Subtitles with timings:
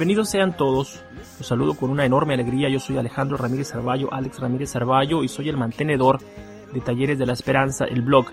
[0.00, 1.04] Bienvenidos sean todos.
[1.36, 2.70] Los saludo con una enorme alegría.
[2.70, 6.20] Yo soy Alejandro Ramírez Arballo, Alex Ramírez Arballo, y soy el mantenedor
[6.72, 8.28] de Talleres de la Esperanza, el blog.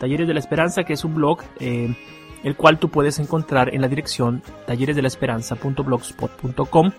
[0.00, 1.96] Talleres de la Esperanza, que es un blog eh,
[2.42, 6.90] el cual tú puedes encontrar en la dirección talleresdelaesperanza.blogspot.com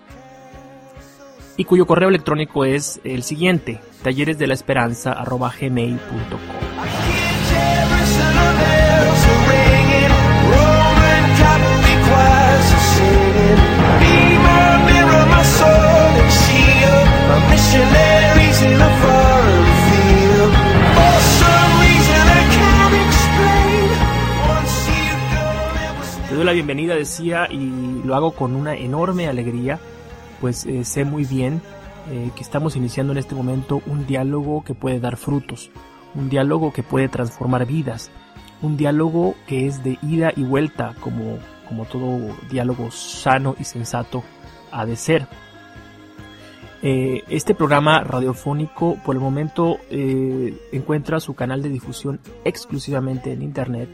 [1.58, 3.82] y cuyo correo electrónico es el siguiente,
[26.28, 29.78] Te doy la bienvenida, decía, y lo hago con una enorme alegría,
[30.40, 31.62] pues eh, sé muy bien
[32.10, 35.70] eh, que estamos iniciando en este momento un diálogo que puede dar frutos,
[36.14, 38.10] un diálogo que puede transformar vidas,
[38.62, 44.22] un diálogo que es de ida y vuelta, como, como todo diálogo sano y sensato
[44.72, 45.26] ha de ser.
[46.88, 53.42] Eh, este programa radiofónico por el momento eh, encuentra su canal de difusión exclusivamente en
[53.42, 53.88] internet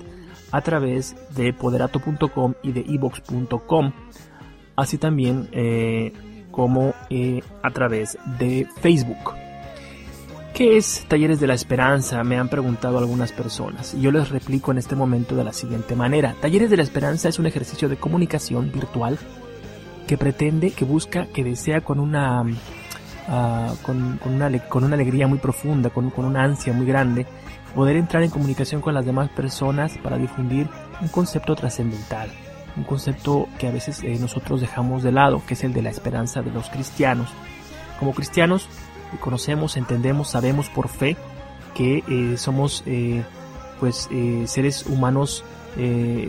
[0.51, 3.93] a través de poderato.com y de evox.com,
[4.77, 6.13] así también eh,
[6.51, 6.93] como
[7.63, 9.37] a través de Facebook.
[10.53, 12.23] ¿Qué es Talleres de la Esperanza?
[12.25, 15.97] Me han preguntado algunas personas y yo les replico en este momento de la siguiente
[15.97, 16.37] manera.
[16.43, 19.19] Talleres de la Esperanza es un ejercicio de comunicación virtual
[20.07, 22.45] que pretende, que busca, que desea con una
[23.35, 27.27] Ah, con, una, con, una, alegría muy profunda, con, con, una ansia muy grande,
[27.75, 30.69] poder entrar en comunicación con las demás personas para difundir
[31.01, 32.29] un concepto trascendental,
[32.77, 35.89] un concepto que a veces eh, nosotros dejamos de lado, que es el de la
[35.89, 37.31] esperanza de los cristianos.
[37.99, 38.69] Como cristianos
[39.19, 41.17] conocemos, entendemos, sabemos por fe
[41.75, 43.23] que eh, somos eh,
[43.81, 44.11] pues
[44.45, 45.43] seres humanos,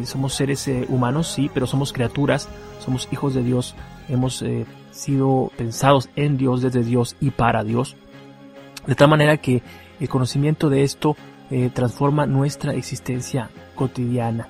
[0.06, 2.48] somos seres humanos, sí, pero somos criaturas,
[2.80, 3.76] somos hijos de Dios,
[4.08, 4.42] hemos
[4.94, 7.96] sido pensados en Dios, desde Dios y para Dios.
[8.88, 9.62] De tal manera que
[10.00, 11.16] el conocimiento de esto
[11.50, 14.48] eh, transforma nuestra existencia cotidiana.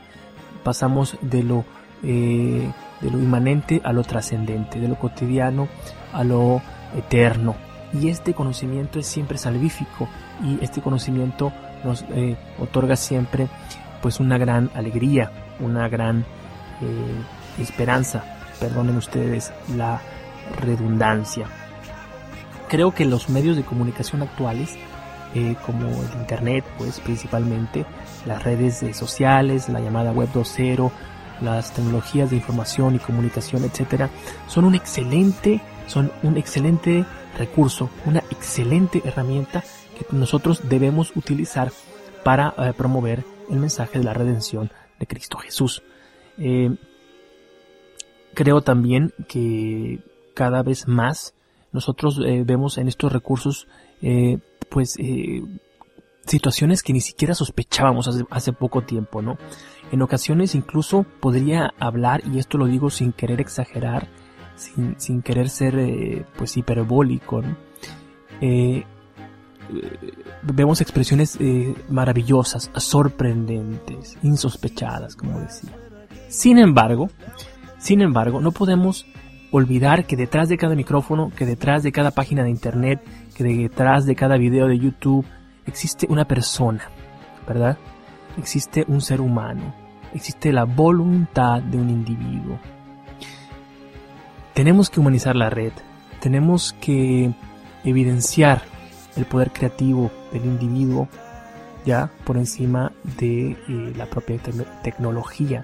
[0.63, 1.65] Pasamos de lo,
[2.03, 2.71] eh,
[3.01, 5.67] de lo inmanente a lo trascendente, de lo cotidiano
[6.13, 6.61] a lo
[6.95, 7.55] eterno.
[7.93, 10.07] Y este conocimiento es siempre salvífico
[10.43, 13.47] y este conocimiento nos eh, otorga siempre
[14.01, 16.25] pues una gran alegría, una gran
[17.59, 18.23] esperanza.
[18.59, 20.01] Perdonen ustedes la
[20.59, 21.47] redundancia.
[22.69, 24.75] Creo que los medios de comunicación actuales,
[25.35, 27.85] eh, como el Internet, pues principalmente,
[28.25, 30.91] las redes sociales, la llamada Web 2.0,
[31.41, 34.09] las tecnologías de información y comunicación, etcétera,
[34.47, 37.05] son un excelente, son un excelente
[37.37, 39.63] recurso, una excelente herramienta
[39.97, 41.71] que nosotros debemos utilizar
[42.23, 45.83] para eh, promover el mensaje de la redención de Cristo Jesús.
[46.37, 46.75] Eh,
[48.33, 49.99] creo también que
[50.33, 51.33] cada vez más
[51.73, 53.67] nosotros eh, vemos en estos recursos
[54.01, 54.37] eh,
[54.69, 55.43] pues eh,
[56.25, 59.37] situaciones que ni siquiera sospechábamos hace, poco tiempo, ¿no?
[59.91, 64.07] En ocasiones incluso podría hablar, y esto lo digo sin querer exagerar,
[64.55, 67.57] sin, sin querer ser pues hiperbólico, ¿no?
[70.41, 71.37] vemos expresiones
[71.89, 75.71] maravillosas, sorprendentes, insospechadas, como decía.
[76.29, 77.09] Sin embargo,
[77.77, 79.05] sin embargo, no podemos
[79.53, 82.99] olvidar que detrás de cada micrófono, que detrás de cada página de internet,
[83.35, 85.25] que detrás de cada video de YouTube
[85.67, 86.89] existe una persona,
[87.47, 87.77] ¿verdad?
[88.35, 89.75] Existe un ser humano,
[90.11, 92.59] existe la voluntad de un individuo.
[94.55, 95.71] Tenemos que humanizar la red,
[96.19, 97.31] tenemos que
[97.83, 98.63] evidenciar
[99.15, 101.07] el poder creativo del individuo
[101.85, 104.39] ya por encima de eh, la propia
[104.81, 105.63] tecnología.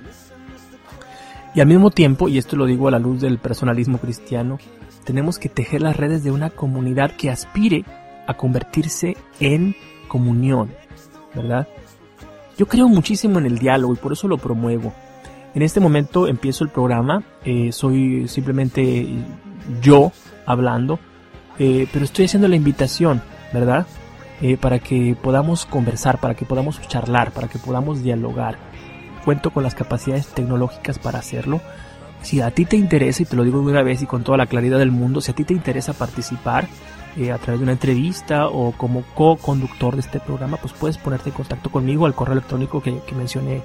[1.56, 4.60] Y al mismo tiempo, y esto lo digo a la luz del personalismo cristiano,
[5.04, 7.84] tenemos que tejer las redes de una comunidad que aspire
[8.28, 9.76] a convertirse en
[10.08, 10.72] comunión,
[11.34, 11.68] ¿verdad?
[12.58, 14.94] Yo creo muchísimo en el diálogo y por eso lo promuevo.
[15.56, 19.08] En este momento empiezo el programa, eh, soy simplemente
[19.82, 20.12] yo
[20.46, 21.00] hablando,
[21.58, 23.88] eh, pero estoy haciendo la invitación, ¿verdad?
[24.42, 28.58] Eh, para que podamos conversar, para que podamos charlar, para que podamos dialogar.
[29.26, 31.62] Cuento con las capacidades tecnológicas para hacerlo.
[32.22, 34.38] Si a ti te interesa, y te lo digo de una vez y con toda
[34.38, 36.68] la claridad del mundo, si a ti te interesa participar
[37.18, 41.30] eh, a través de una entrevista o como co-conductor de este programa, pues puedes ponerte
[41.30, 43.62] en contacto conmigo al correo electrónico que, mencioné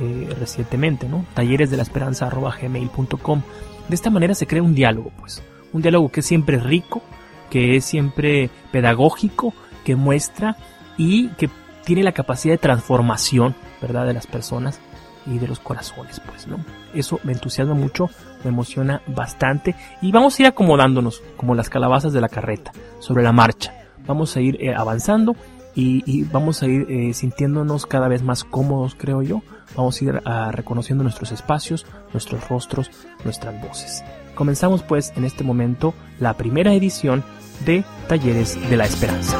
[0.00, 1.24] eh, recientemente, ¿no?
[1.34, 3.42] Talleres de la esperanza gmail.com.
[3.88, 5.42] De esta manera se crea un diálogo, pues.
[5.72, 7.02] Un diálogo que es siempre rico,
[7.50, 9.52] que es siempre pedagógico,
[9.84, 10.56] que muestra
[10.96, 11.50] y que
[11.84, 14.06] tiene la capacidad de transformación, ¿verdad?
[14.06, 14.80] De las personas
[15.26, 16.58] y de los corazones, pues, ¿no?
[16.94, 18.08] Eso me entusiasma mucho,
[18.44, 23.22] me emociona bastante y vamos a ir acomodándonos como las calabazas de la carreta sobre
[23.22, 23.74] la marcha.
[24.06, 25.36] Vamos a ir eh, avanzando
[25.74, 29.42] y, vamos a ir eh, sintiéndonos cada vez más cómodos, creo yo.
[29.76, 32.90] Vamos a ir ah, reconociendo nuestros espacios, nuestros rostros,
[33.24, 34.02] nuestras voces.
[34.34, 37.24] Comenzamos pues en este momento la primera edición
[37.64, 39.36] de Talleres de la Esperanza.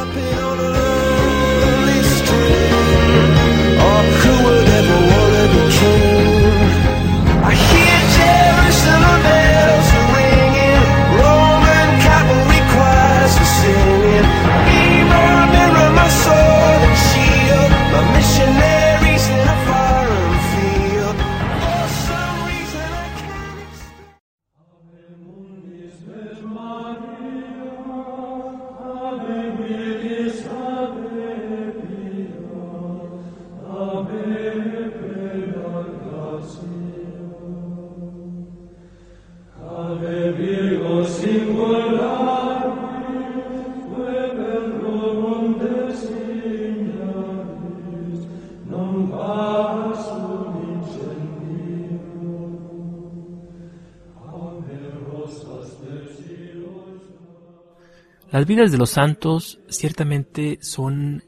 [58.32, 61.22] Las vidas de los santos ciertamente son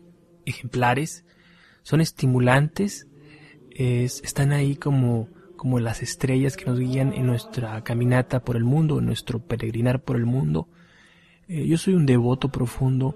[0.45, 1.25] ejemplares,
[1.83, 3.06] son estimulantes,
[3.71, 8.99] están ahí como, como las estrellas que nos guían en nuestra caminata por el mundo,
[8.99, 10.69] en nuestro peregrinar por el mundo.
[11.47, 13.15] Eh, yo soy un devoto profundo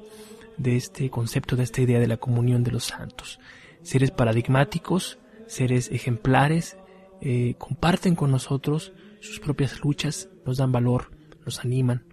[0.59, 3.41] de este concepto, de esta idea de la comunión de los santos.
[3.83, 5.19] Seres paradigmáticos,
[5.49, 6.77] seres ejemplares,
[7.21, 11.11] eh, comparten con nosotros sus propias luchas, nos dan valor,
[11.45, 12.12] nos animan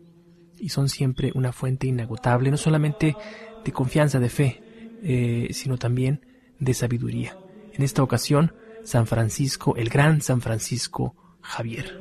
[0.59, 3.17] y son siempre una fuente inagotable, no solamente
[3.63, 4.61] de confianza, de fe,
[5.01, 6.25] eh, sino también
[6.59, 7.38] de sabiduría.
[7.73, 8.53] En esta ocasión,
[8.83, 11.91] San Francisco, el gran San Francisco Javier.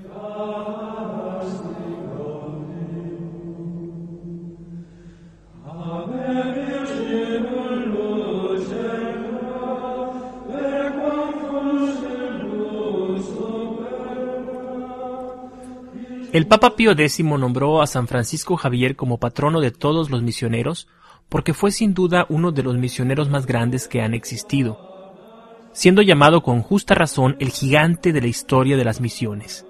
[16.39, 20.87] El Papa Pío X nombró a San Francisco Javier como patrono de todos los misioneros
[21.29, 24.79] porque fue sin duda uno de los misioneros más grandes que han existido,
[25.73, 29.67] siendo llamado con justa razón el gigante de la historia de las misiones.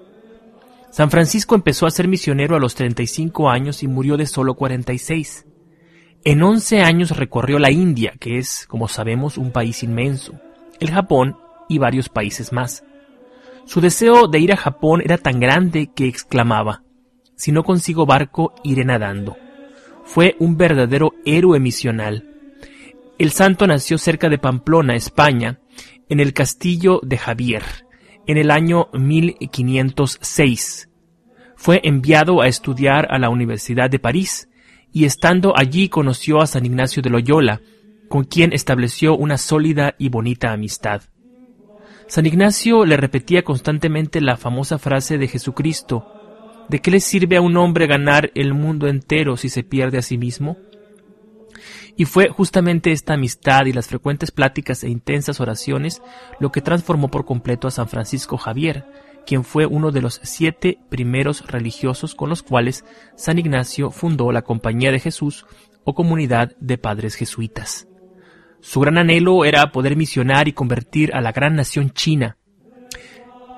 [0.91, 5.47] San Francisco empezó a ser misionero a los 35 años y murió de solo 46.
[6.23, 10.33] En 11 años recorrió la India, que es, como sabemos, un país inmenso,
[10.79, 11.35] el Japón
[11.67, 12.83] y varios países más.
[13.69, 16.81] Su deseo de ir a Japón era tan grande que exclamaba,
[17.35, 19.37] si no consigo barco, iré nadando.
[20.05, 22.27] Fue un verdadero héroe misional.
[23.19, 25.59] El santo nació cerca de Pamplona, España,
[26.09, 27.61] en el castillo de Javier,
[28.25, 30.89] en el año 1506.
[31.55, 34.49] Fue enviado a estudiar a la Universidad de París,
[34.91, 37.61] y estando allí conoció a San Ignacio de Loyola,
[38.07, 41.03] con quien estableció una sólida y bonita amistad.
[42.09, 47.41] San Ignacio le repetía constantemente la famosa frase de Jesucristo, ¿de qué le sirve a
[47.41, 50.57] un hombre ganar el mundo entero si se pierde a sí mismo?
[51.95, 56.01] Y fue justamente esta amistad y las frecuentes pláticas e intensas oraciones
[56.39, 58.87] lo que transformó por completo a San Francisco Javier,
[59.27, 62.85] quien fue uno de los siete primeros religiosos con los cuales
[63.17, 65.45] San Ignacio fundó la Compañía de Jesús
[65.83, 67.88] o comunidad de padres jesuitas.
[68.61, 72.37] Su gran anhelo era poder misionar y convertir a la gran nación china,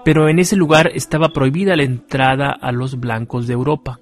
[0.03, 3.99] pero en ese lugar estaba prohibida la entrada a los blancos de Europa.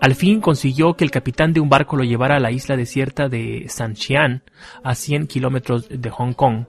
[0.00, 3.28] Al fin consiguió que el capitán de un barco lo llevara a la isla desierta
[3.28, 4.42] de Sanxian,
[4.82, 6.66] a 100 kilómetros de Hong Kong,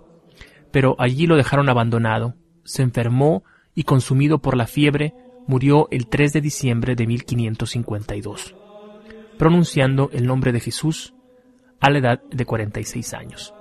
[0.71, 2.35] pero allí lo dejaron abandonado.
[2.63, 3.43] Se enfermó
[3.75, 5.13] y consumido por la fiebre,
[5.47, 8.55] murió el 3 de diciembre de 1552,
[9.37, 11.13] pronunciando el nombre de Jesús
[11.79, 13.53] a la edad de 46 años.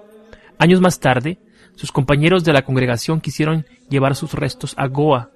[0.59, 1.39] Años más tarde,
[1.75, 5.31] sus compañeros de la congregación quisieron llevar sus restos a Goa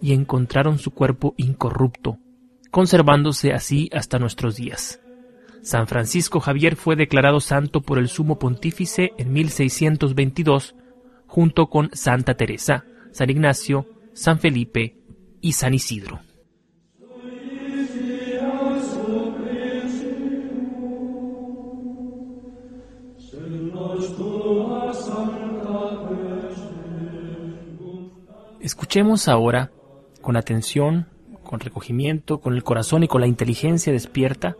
[0.00, 2.18] y encontraron su cuerpo incorrupto,
[2.70, 5.00] conservándose así hasta nuestros días.
[5.62, 10.74] San Francisco Javier fue declarado santo por el sumo pontífice en 1622,
[11.26, 14.98] junto con Santa Teresa, San Ignacio, San Felipe
[15.40, 16.20] y San Isidro.
[28.64, 29.70] Escuchemos ahora
[30.22, 31.06] con atención,
[31.42, 34.56] con recogimiento, con el corazón y con la inteligencia despierta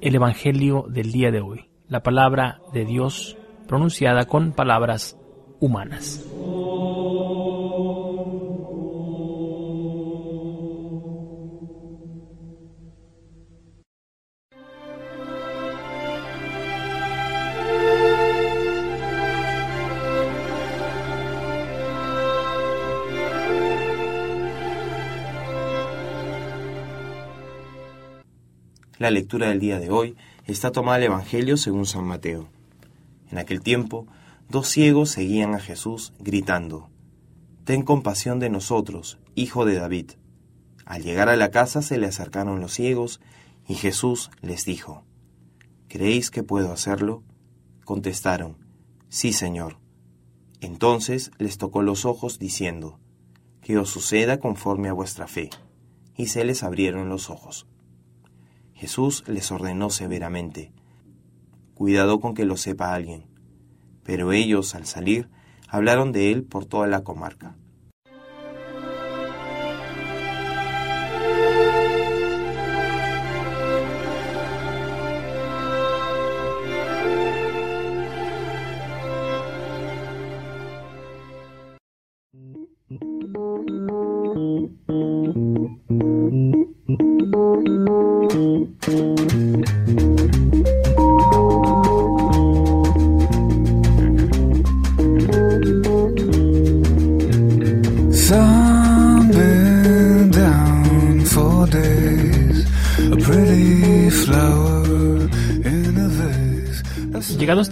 [0.00, 5.16] el Evangelio del día de hoy, la palabra de Dios pronunciada con palabras
[5.60, 6.26] humanas.
[29.02, 30.14] La lectura del día de hoy
[30.46, 32.48] está tomada del Evangelio según San Mateo.
[33.32, 34.06] En aquel tiempo,
[34.48, 36.88] dos ciegos seguían a Jesús gritando,
[37.64, 40.12] Ten compasión de nosotros, hijo de David.
[40.84, 43.20] Al llegar a la casa se le acercaron los ciegos
[43.66, 45.02] y Jesús les dijo,
[45.88, 47.24] ¿Creéis que puedo hacerlo?
[47.84, 48.56] Contestaron,
[49.08, 49.78] Sí, Señor.
[50.60, 53.00] Entonces les tocó los ojos diciendo,
[53.62, 55.50] Que os suceda conforme a vuestra fe.
[56.16, 57.66] Y se les abrieron los ojos.
[58.82, 60.72] Jesús les ordenó severamente,
[61.74, 63.26] Cuidado con que lo sepa alguien.
[64.02, 65.30] Pero ellos, al salir,
[65.68, 67.54] hablaron de él por toda la comarca.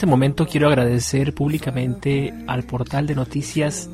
[0.01, 3.91] Este momento quiero agradecer públicamente al portal de noticias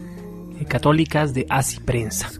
[0.60, 2.30] eh, católicas de ASI Prensa,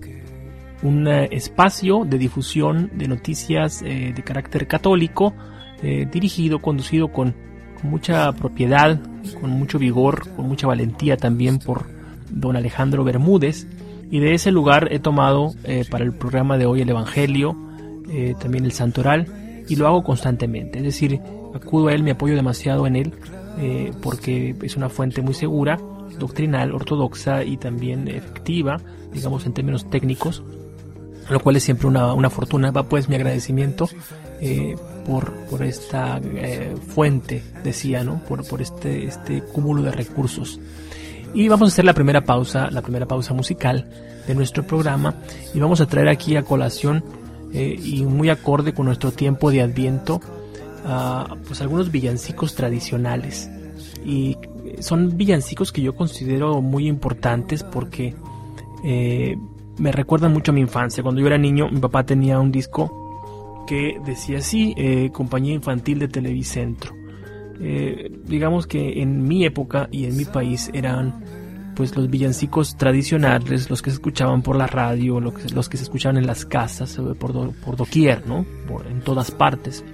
[0.85, 5.35] un eh, espacio de difusión de noticias eh, de carácter católico,
[5.83, 7.35] dirigido, conducido con,
[7.83, 9.01] mucha propiedad,
[9.41, 11.87] con mucho vigor, con mucha valentía también por
[12.31, 13.67] don Alejandro Bermúdez.
[14.13, 15.55] Y de ese lugar he tomado
[15.91, 17.57] para el programa de hoy el Evangelio,
[18.41, 19.27] también el Santoral,
[19.69, 20.79] y lo hago constantemente.
[20.79, 21.21] Es decir,
[21.53, 23.13] acudo a él, me apoyo demasiado en él,
[23.59, 25.79] eh, porque es una fuente muy segura,
[26.19, 28.79] doctrinal, ortodoxa y también efectiva,
[29.13, 30.43] digamos en términos técnicos,
[31.31, 32.71] lo cual es siempre una, una fortuna.
[32.71, 33.89] Va pues mi agradecimiento
[34.41, 38.23] eh, por, por esta eh, fuente, decía, ¿no?
[38.25, 40.61] Por, por este, este cúmulo de recursos.
[41.33, 43.89] Y vamos a hacer la primera pausa, la primera pausa musical
[44.27, 45.15] de nuestro programa
[45.55, 47.05] y vamos a traer aquí a colación
[47.53, 50.21] y muy acorde con nuestro tiempo de adviento
[51.47, 53.51] pues algunos villancicos tradicionales
[54.05, 54.37] y
[54.81, 58.15] son villancicos que yo considero muy importantes porque
[58.85, 59.37] eh,
[59.79, 61.03] me recuerdan mucho a mi infancia.
[61.03, 65.99] Cuando yo era niño, mi papá tenía un disco que decía así, eh, compañía infantil
[65.99, 66.95] de Televicentro.
[67.61, 71.25] Eh, digamos que en mi época y en mi país eran
[71.75, 76.17] pues los villancicos tradicionales, los que se escuchaban por la radio, los que, se escuchaban
[76.17, 78.47] en las casas, por, por doquier, ¿no?
[78.89, 79.85] en todas partes.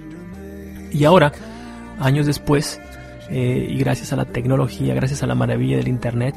[0.93, 1.31] Y ahora,
[1.99, 2.79] años después,
[3.29, 6.35] eh, y gracias a la tecnología, gracias a la maravilla del Internet,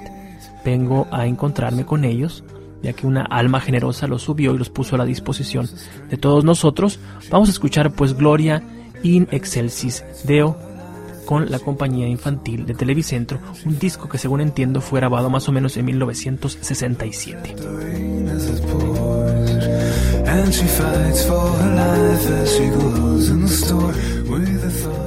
[0.65, 2.43] vengo a encontrarme con ellos,
[2.83, 5.69] ya que una alma generosa los subió y los puso a la disposición
[6.09, 6.99] de todos nosotros.
[7.31, 8.63] Vamos a escuchar pues Gloria
[9.03, 10.57] in Excelsis Deo
[11.27, 15.53] con la compañía infantil de Televicentro, un disco que según entiendo fue grabado más o
[15.53, 17.57] menos en 1967.
[20.27, 23.95] And she fights for her life as she goes in the store
[24.31, 25.06] with the thought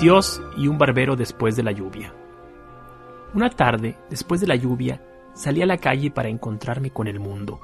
[0.00, 2.12] Dios y un barbero después de la lluvia.
[3.32, 5.00] Una tarde, después de la lluvia,
[5.34, 7.60] salí a la calle para encontrarme con el mundo.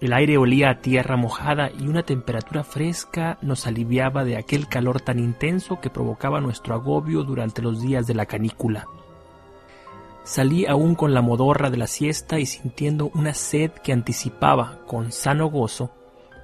[0.00, 5.00] El aire olía a tierra mojada y una temperatura fresca nos aliviaba de aquel calor
[5.00, 8.86] tan intenso que provocaba nuestro agobio durante los días de la canícula.
[10.22, 15.10] Salí aún con la modorra de la siesta y sintiendo una sed que anticipaba, con
[15.12, 15.90] sano gozo,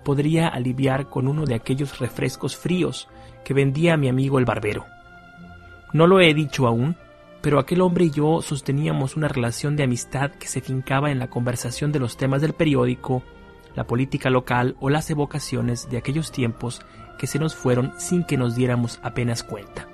[0.05, 3.09] podría aliviar con uno de aquellos refrescos fríos
[3.45, 4.92] que vendía mi amigo el barbero.
[5.93, 6.97] No lo he dicho aún,
[7.43, 11.29] pero aquel hombre y yo sosteníamos una relación de amistad que se fincaba en la
[11.29, 13.23] conversación de los temas del periódico,
[13.75, 16.81] la política local o las evocaciones de aquellos tiempos
[17.19, 19.89] que se nos fueron sin que nos diéramos apenas cuenta.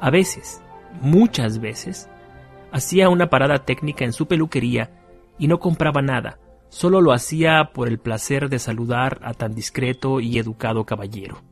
[0.00, 0.62] A veces,
[1.00, 2.08] muchas veces,
[2.72, 4.90] hacía una parada técnica en su peluquería
[5.38, 6.38] y no compraba nada,
[6.70, 11.42] solo lo hacía por el placer de saludar a tan discreto y educado caballero.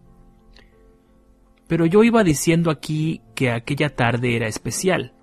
[1.68, 5.14] Pero yo iba diciendo aquí que aquella tarde era especial.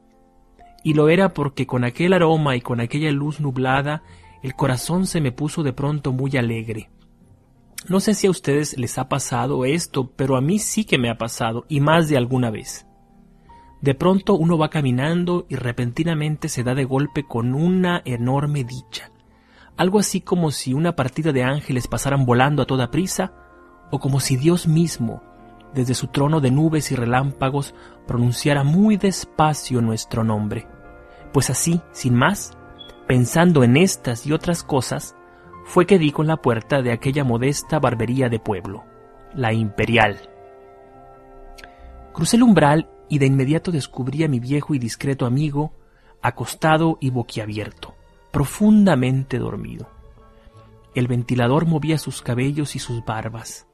[0.84, 4.04] Y lo era porque con aquel aroma y con aquella luz nublada
[4.42, 6.90] el corazón se me puso de pronto muy alegre.
[7.88, 11.10] No sé si a ustedes les ha pasado esto, pero a mí sí que me
[11.10, 12.86] ha pasado, y más de alguna vez.
[13.82, 19.12] De pronto uno va caminando y repentinamente se da de golpe con una enorme dicha.
[19.76, 23.34] Algo así como si una partida de ángeles pasaran volando a toda prisa,
[23.92, 25.22] o como si Dios mismo,
[25.74, 27.74] desde su trono de nubes y relámpagos,
[28.08, 30.68] pronunciara muy despacio nuestro nombre.
[31.32, 32.58] Pues así, sin más,
[33.08, 35.16] pensando en estas y otras cosas,
[35.66, 38.84] fue que di con la puerta de aquella modesta barbería de pueblo,
[39.34, 40.30] la Imperial.
[42.14, 45.74] Crucé el umbral y de inmediato descubrí a mi viejo y discreto amigo,
[46.22, 47.96] acostado y boquiabierto,
[48.32, 49.90] profundamente dormido.
[50.96, 53.68] El ventilador movía sus cabellos y sus barbas.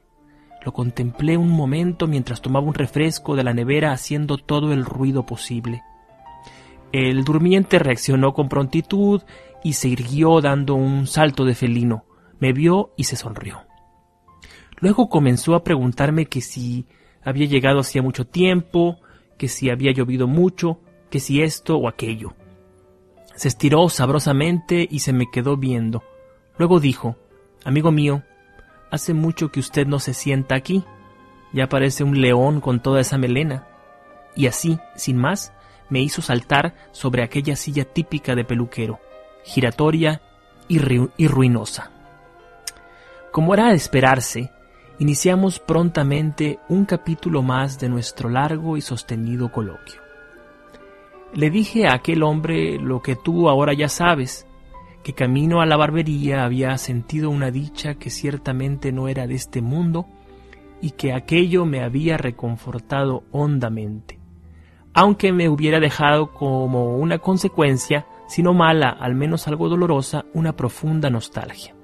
[0.63, 5.25] Lo contemplé un momento mientras tomaba un refresco de la nevera haciendo todo el ruido
[5.25, 5.83] posible.
[6.91, 9.21] El durmiente reaccionó con prontitud
[9.63, 12.05] y se irguió dando un salto de felino.
[12.39, 13.61] Me vio y se sonrió.
[14.79, 16.87] Luego comenzó a preguntarme que si
[17.21, 18.99] había llegado hacía mucho tiempo,
[19.37, 22.33] que si había llovido mucho, que si esto o aquello.
[23.35, 26.03] Se estiró sabrosamente y se me quedó viendo.
[26.57, 27.15] Luego dijo,
[27.65, 28.23] Amigo mío,
[28.91, 30.83] Hace mucho que usted no se sienta aquí.
[31.53, 33.67] Ya parece un león con toda esa melena.
[34.35, 35.53] Y así, sin más,
[35.89, 38.99] me hizo saltar sobre aquella silla típica de peluquero,
[39.43, 40.21] giratoria
[40.67, 40.79] y,
[41.27, 41.91] ruinosa.
[43.31, 44.51] Como era de esperarse,
[44.99, 50.01] iniciamos prontamente un capítulo más de nuestro largo y sostenido coloquio.
[51.33, 54.47] Le dije a aquel hombre lo que tú ahora ya sabes,
[55.03, 59.61] que camino a la barbería había sentido una dicha que ciertamente no era de este
[59.61, 60.07] mundo
[60.81, 64.19] y que aquello me había reconfortado hondamente,
[64.93, 70.55] aunque me hubiera dejado como una consecuencia, si no mala, al menos algo dolorosa, una
[70.55, 71.75] profunda nostalgia.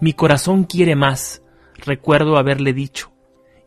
[0.00, 1.42] Mi corazón quiere más,
[1.76, 3.10] recuerdo haberle dicho,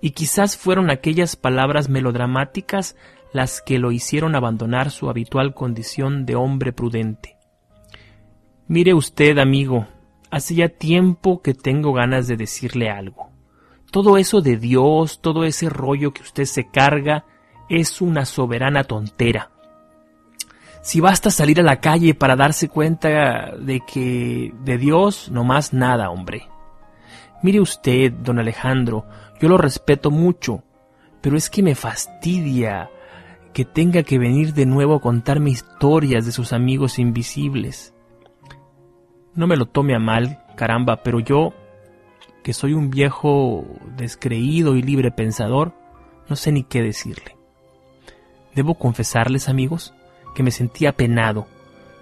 [0.02, 2.95] y quizás fueron aquellas palabras melodramáticas
[3.34, 7.40] las que lo hicieron abandonar su habitual condición de hombre prudente.
[8.71, 9.86] Mire usted, amigo,
[10.29, 13.29] hace ya tiempo que tengo ganas de decirle algo.
[13.91, 17.25] Todo eso de Dios, todo ese rollo que usted se carga,
[17.67, 19.51] es una soberana tontera.
[20.81, 25.73] Si basta salir a la calle para darse cuenta de que de Dios no más
[25.73, 26.47] nada, hombre.
[27.43, 29.05] Mire usted, don Alejandro,
[29.41, 30.63] yo lo respeto mucho,
[31.19, 32.89] pero es que me fastidia
[33.51, 37.93] que tenga que venir de nuevo a contarme historias de sus amigos invisibles.
[39.34, 41.54] No me lo tome a mal, caramba, pero yo,
[42.44, 43.65] que soy un viejo
[43.96, 45.74] descreído y libre pensador,
[46.28, 47.38] no sé ni qué decirle.
[48.56, 49.94] Debo confesarles, amigos,
[50.36, 51.48] que me sentía penado,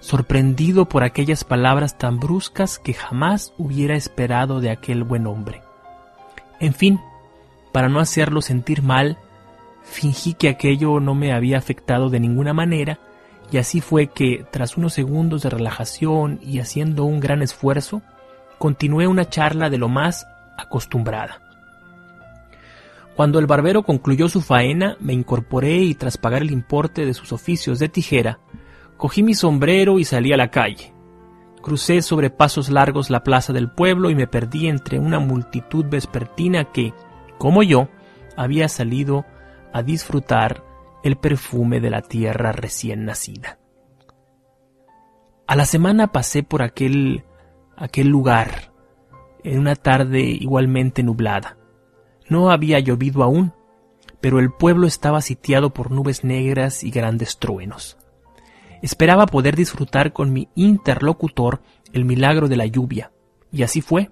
[0.00, 5.62] sorprendido por aquellas palabras tan bruscas que jamás hubiera esperado de aquel buen hombre.
[6.58, 7.00] En fin,
[7.72, 9.18] para no hacerlo sentir mal,
[9.84, 12.98] fingí que aquello no me había afectado de ninguna manera
[13.50, 18.02] y así fue que, tras unos segundos de relajación y haciendo un gran esfuerzo,
[18.58, 21.40] continué una charla de lo más acostumbrada.
[23.16, 27.32] Cuando el barbero concluyó su faena, me incorporé y tras pagar el importe de sus
[27.32, 28.38] oficios de tijera,
[28.96, 30.94] cogí mi sombrero y salí a la calle.
[31.60, 36.72] Crucé sobre pasos largos la plaza del pueblo y me perdí entre una multitud vespertina
[36.72, 36.94] que,
[37.36, 37.88] como yo,
[38.36, 39.26] había salido
[39.72, 40.62] a disfrutar
[41.02, 43.58] el perfume de la tierra recién nacida.
[45.46, 47.24] A la semana pasé por aquel,
[47.76, 48.72] aquel lugar
[49.42, 51.56] en una tarde igualmente nublada.
[52.28, 53.52] No había llovido aún,
[54.20, 57.96] pero el pueblo estaba sitiado por nubes negras y grandes truenos.
[58.82, 63.12] Esperaba poder disfrutar con mi interlocutor el milagro de la lluvia,
[63.50, 64.10] y así fue.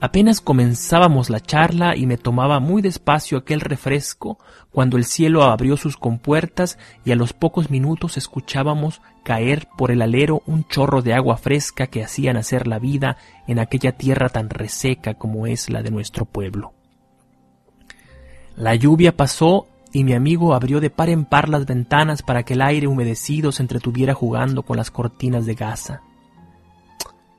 [0.00, 4.38] Apenas comenzábamos la charla y me tomaba muy despacio aquel refresco
[4.70, 10.00] cuando el cielo abrió sus compuertas y a los pocos minutos escuchábamos caer por el
[10.00, 13.16] alero un chorro de agua fresca que hacía nacer la vida
[13.48, 16.74] en aquella tierra tan reseca como es la de nuestro pueblo.
[18.54, 22.54] La lluvia pasó y mi amigo abrió de par en par las ventanas para que
[22.54, 26.02] el aire humedecido se entretuviera jugando con las cortinas de gasa.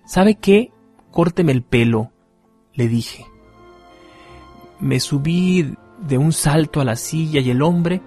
[0.06, 0.72] ¿Sabe qué?
[1.12, 2.12] Córteme el pelo,
[2.74, 3.26] le dije.
[4.80, 8.02] Me subí de un salto a la silla y el hombre,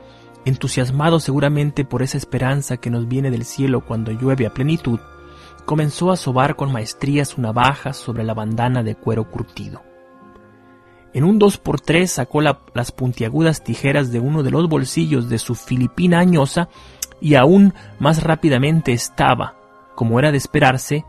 [0.45, 4.99] entusiasmado seguramente por esa esperanza que nos viene del cielo cuando llueve a plenitud,
[5.65, 9.83] comenzó a sobar con maestría su navaja sobre la bandana de cuero curtido.
[11.15, 15.39] En un dos por tres sacó las puntiagudas tijeras de uno de los bolsillos de
[15.39, 16.69] su filipina añosa
[17.21, 19.57] y aún más rápidamente estaba,
[19.95, 21.05] como era de esperarse,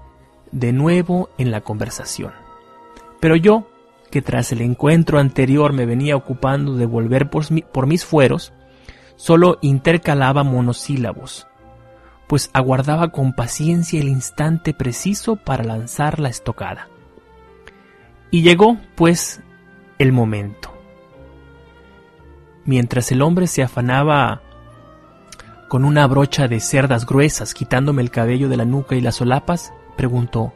[0.51, 2.42] de nuevo en la conversación.
[3.23, 3.69] Pero yo,
[4.11, 8.51] que tras el encuentro anterior me venía ocupando de volver por, mis fueros,
[9.15, 11.47] solo intercalaba monosílabos,
[12.27, 16.89] pues aguardaba con paciencia el instante preciso para lanzar la estocada.
[18.29, 19.41] Y llegó, pues,
[19.99, 20.73] el momento.
[22.65, 24.41] Mientras el hombre se afanaba
[25.69, 29.71] con una brocha de cerdas gruesas quitándome el cabello de la nuca y las solapas,
[29.95, 30.51] preguntó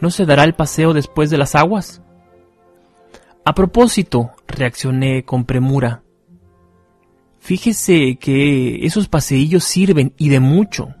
[0.00, 2.02] ¿No se dará el paseo después de las aguas?
[3.44, 6.02] A propósito, reaccioné con premura.
[7.38, 10.94] Fíjese que esos paseillos sirven y de mucho.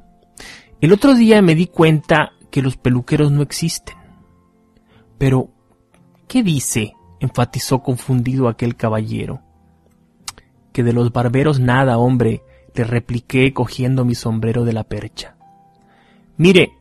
[0.80, 3.96] El otro día me di cuenta que los peluqueros no existen.
[5.16, 5.48] Pero,
[6.28, 6.92] ¿qué dice?
[7.20, 9.40] enfatizó confundido aquel caballero.
[10.72, 12.42] Que de los barberos nada, hombre,
[12.74, 15.36] le repliqué cogiendo mi sombrero de la percha.
[16.36, 16.72] Mire,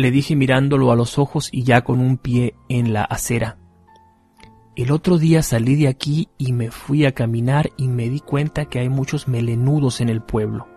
[0.00, 3.58] le dije mirándolo a los ojos y ya con un pie en la acera.
[4.76, 8.64] El otro día salí de aquí y me fui a caminar y me di cuenta
[8.64, 10.68] que hay muchos melenudos en el pueblo,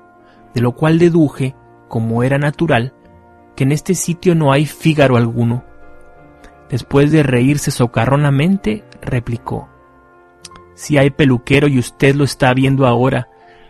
[0.54, 1.56] de lo cual deduje,
[1.88, 2.94] como era natural,
[3.56, 5.64] que en este sitio no hay fígaro alguno.
[6.70, 9.70] Después de reírse socarronamente, replicó
[10.74, 13.30] Si hay peluquero y usted lo está viendo ahora,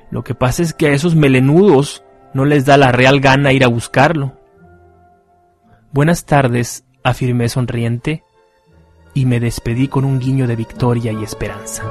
[0.10, 3.64] lo que pasa es que a esos melenudos no les da la real gana ir
[3.64, 4.43] a buscarlo.
[5.94, 8.24] Buenas tardes, afirmé sonriente,
[9.14, 11.84] y me despedí con un guiño de victoria y esperanza.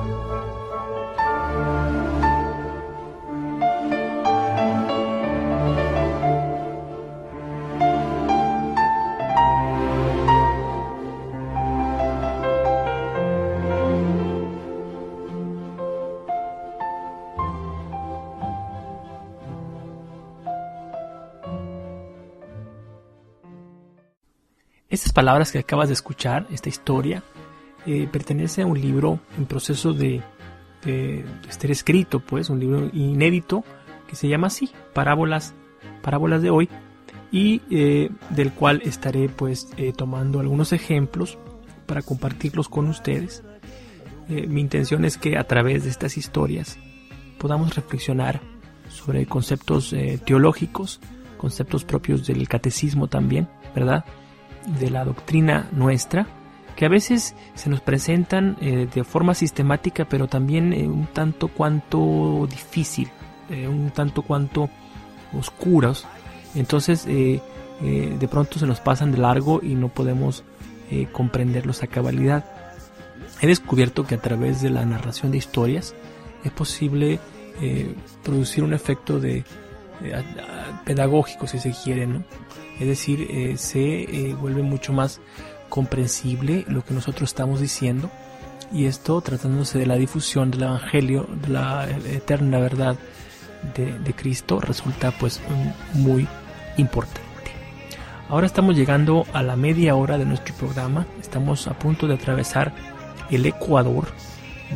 [24.92, 27.22] Estas palabras que acabas de escuchar, esta historia,
[27.87, 30.20] eh, pertenece a un libro en proceso de,
[30.85, 33.64] de, estar escrito, pues, un libro inédito
[34.07, 35.55] que se llama así, Parábolas,
[36.02, 36.68] Parábolas de hoy,
[37.31, 41.38] y eh, del cual estaré pues eh, tomando algunos ejemplos
[41.87, 43.42] para compartirlos con ustedes.
[44.28, 46.78] mi intención es que a través de estas historias
[47.38, 48.42] podamos reflexionar
[48.90, 49.94] sobre conceptos
[50.26, 51.00] teológicos,
[51.38, 54.05] conceptos propios del catecismo también, ¿verdad?
[54.66, 56.27] De la doctrina nuestra,
[56.77, 61.48] que a veces se nos presentan eh, de forma sistemática, pero también eh, un tanto
[61.48, 63.09] cuanto difícil,
[63.51, 64.70] eh, un tanto cuanto
[65.33, 66.07] oscuros.
[66.55, 70.44] Entonces, de pronto se nos pasan de largo y no podemos
[71.12, 72.44] comprenderlos a cabalidad.
[73.40, 75.94] He descubierto que a través de la narración de historias
[76.44, 77.18] es posible
[78.22, 79.44] producir un efecto de
[80.85, 82.09] pedagógico, si se quiere.
[82.81, 85.20] Es decir, eh, se eh, vuelve mucho más
[85.68, 88.11] comprensible lo que nosotros estamos diciendo
[88.72, 92.96] y esto tratándose de la difusión del Evangelio, de la eterna verdad
[93.74, 95.40] de, Cristo, resulta pues
[95.94, 96.26] muy
[96.76, 97.20] importante.
[98.28, 102.72] Ahora estamos llegando a la media hora de nuestro programa, estamos a punto de atravesar
[103.31, 104.09] el ecuador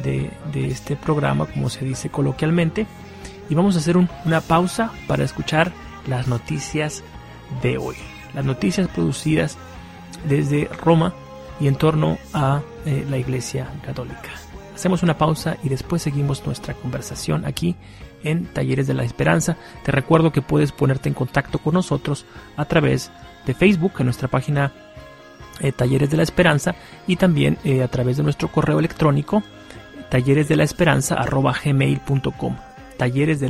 [0.03, 2.87] de, este programa, como se dice coloquialmente,
[3.49, 5.73] y vamos a hacer una pausa para escuchar
[6.07, 7.03] las noticias
[7.63, 7.97] de hoy.
[8.35, 9.57] Las noticias producidas
[10.29, 11.15] desde Roma
[11.61, 14.31] y en torno a eh, la Iglesia Católica.
[14.75, 17.77] Hacemos una pausa y después seguimos nuestra conversación aquí
[18.23, 19.57] en Talleres de la Esperanza.
[19.85, 23.11] Te recuerdo que puedes ponerte en contacto con nosotros a través
[23.47, 24.73] de Facebook, en nuestra página
[25.61, 26.75] eh, Talleres de la Esperanza,
[27.07, 29.43] y también eh, a través de nuestro correo electrónico
[30.11, 30.49] talleres
[32.97, 33.49] de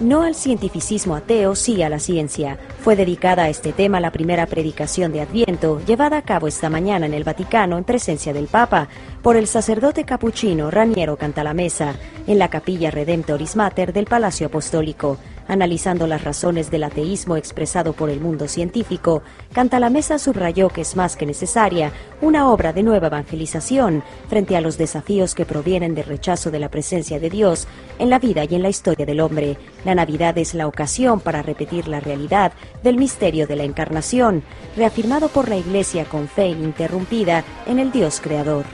[0.00, 2.56] No al cientificismo ateo, sí a la ciencia.
[2.82, 7.06] Fue dedicada a este tema la primera predicación de Adviento, llevada a cabo esta mañana
[7.06, 8.86] en el Vaticano en presencia del Papa,
[9.22, 11.96] por el sacerdote capuchino Raniero Cantalamesa,
[12.28, 15.18] en la capilla Redemptoris Mater del Palacio Apostólico.
[15.48, 19.22] Analizando las razones del ateísmo expresado por el mundo científico,
[19.54, 24.76] Cantalamesa subrayó que es más que necesaria una obra de nueva evangelización frente a los
[24.76, 27.66] desafíos que provienen del rechazo de la presencia de Dios
[27.98, 29.56] en la vida y en la historia del hombre.
[29.86, 34.42] La Navidad es la ocasión para repetir la realidad del misterio de la encarnación,
[34.76, 38.66] reafirmado por la Iglesia con fe ininterrumpida en el Dios creador.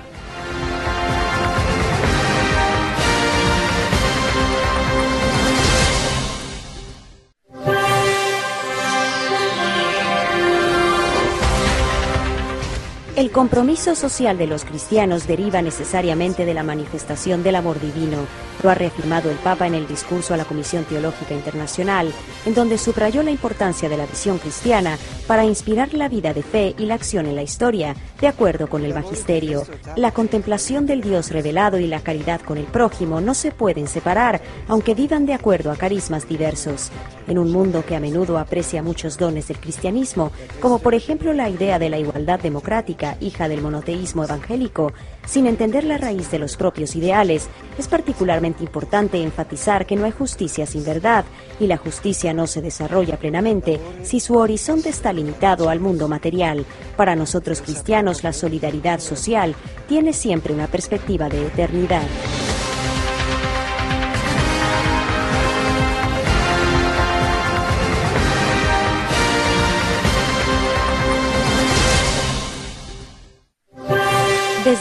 [13.16, 18.27] El compromiso social de los cristianos deriva necesariamente de la manifestación del amor divino.
[18.61, 22.12] Lo ha reafirmado el Papa en el discurso a la Comisión Teológica Internacional,
[22.44, 24.98] en donde subrayó la importancia de la visión cristiana
[25.29, 28.85] para inspirar la vida de fe y la acción en la historia, de acuerdo con
[28.85, 29.64] el Magisterio.
[29.94, 34.40] La contemplación del Dios revelado y la caridad con el prójimo no se pueden separar,
[34.66, 36.90] aunque vivan de acuerdo a carismas diversos.
[37.29, 41.48] En un mundo que a menudo aprecia muchos dones del cristianismo, como por ejemplo la
[41.48, 44.92] idea de la igualdad democrática, hija del monoteísmo evangélico,
[45.26, 50.12] sin entender la raíz de los propios ideales, es particularmente importante enfatizar que no hay
[50.12, 51.24] justicia sin verdad
[51.60, 56.64] y la justicia no se desarrolla plenamente si su horizonte está limitado al mundo material.
[56.96, 59.54] Para nosotros cristianos la solidaridad social
[59.88, 62.02] tiene siempre una perspectiva de eternidad.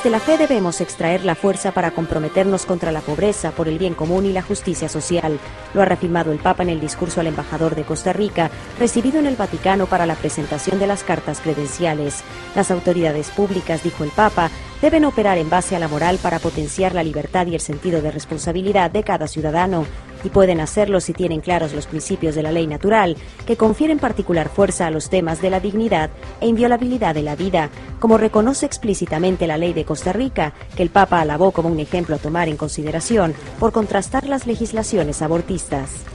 [0.03, 3.93] Desde la fe debemos extraer la fuerza para comprometernos contra la pobreza por el bien
[3.93, 5.39] común y la justicia social.
[5.73, 9.27] Lo ha reafirmado el Papa en el discurso al embajador de Costa Rica, recibido en
[9.27, 12.21] el Vaticano para la presentación de las cartas credenciales.
[12.53, 14.51] Las autoridades públicas, dijo el Papa,
[14.83, 18.11] deben operar en base a la moral para potenciar la libertad y el sentido de
[18.11, 19.85] responsabilidad de cada ciudadano
[20.25, 23.15] y pueden hacerlo si tienen claros los principios de la ley natural,
[23.45, 26.09] que confieren particular fuerza a los temas de la dignidad
[26.41, 27.69] e inviolabilidad de la vida,
[28.01, 32.17] como reconoce explícitamente la ley de Costa Rica, que el Papa alabó como un ejemplo
[32.17, 36.12] a tomar en consideración por contrastar las legislaciones abortistas.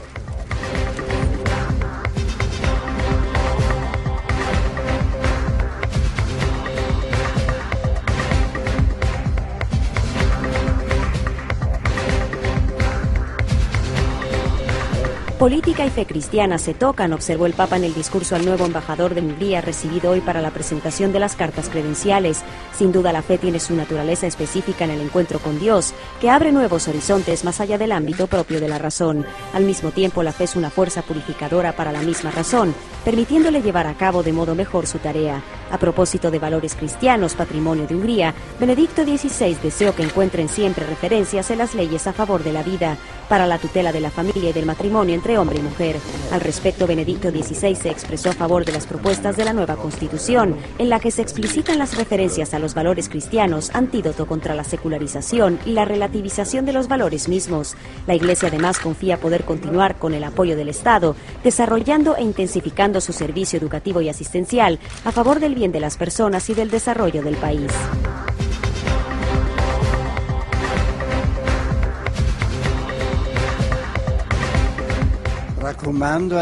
[15.39, 19.15] Política y fe cristiana se tocan, observó el Papa en el discurso al nuevo embajador
[19.15, 22.43] de Hungría recibido hoy para la presentación de las cartas credenciales.
[22.77, 26.51] Sin duda la fe tiene su naturaleza específica en el encuentro con Dios, que abre
[26.51, 29.25] nuevos horizontes más allá del ámbito propio de la razón.
[29.55, 32.75] Al mismo tiempo la fe es una fuerza purificadora para la misma razón,
[33.05, 35.41] permitiéndole llevar a cabo de modo mejor su tarea.
[35.71, 41.53] A propósito de valores cristianos, patrimonio de Hungría, Benedicto XVI deseó que encuentren siempre referencias
[41.53, 42.97] en las leyes a favor de la vida,
[43.29, 45.97] para la tutela de la familia y del matrimonio entre hombre y mujer.
[46.33, 50.57] Al respecto, Benedicto XVI se expresó a favor de las propuestas de la nueva Constitución,
[50.79, 55.59] en la que se explicitan las referencias a los valores cristianos, antídoto contra la secularización
[55.67, 57.77] y la relativización de los valores mismos.
[58.07, 63.13] La Iglesia además confía poder continuar con el apoyo del Estado, desarrollando e intensificando su
[63.13, 67.37] servicio educativo y asistencial a favor del bien de las personas y del desarrollo del
[67.37, 67.73] país.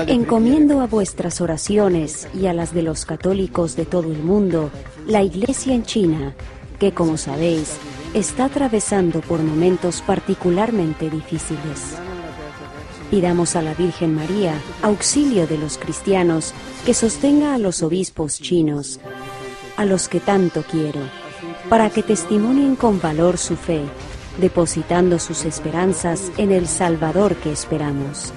[0.06, 4.70] Encomiendo a vuestras oraciones y a las de los católicos de todo el mundo
[5.06, 6.34] la Iglesia en China,
[6.78, 7.76] que como sabéis
[8.14, 11.96] está atravesando por momentos particularmente difíciles.
[13.10, 16.52] Pidamos a la Virgen María, auxilio de los cristianos,
[16.84, 19.00] que sostenga a los obispos chinos,
[19.76, 21.00] a los que tanto quiero,
[21.68, 23.82] para que testimonien con valor su fe,
[24.40, 28.32] depositando sus esperanzas en el Salvador que esperamos.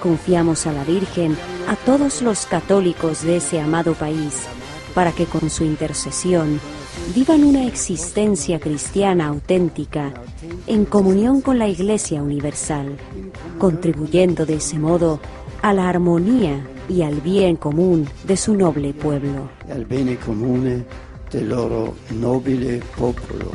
[0.00, 1.36] Confiamos a la Virgen,
[1.68, 4.46] a todos los católicos de ese amado país,
[4.94, 6.58] para que con su intercesión
[7.14, 10.12] vivan una existencia cristiana auténtica
[10.66, 12.96] en comunión con la Iglesia Universal,
[13.58, 15.20] contribuyendo de ese modo
[15.62, 19.50] a la armonía y al bien común de su noble pueblo.
[19.70, 20.84] Al bene comune
[21.30, 23.52] del loro nobile popolo.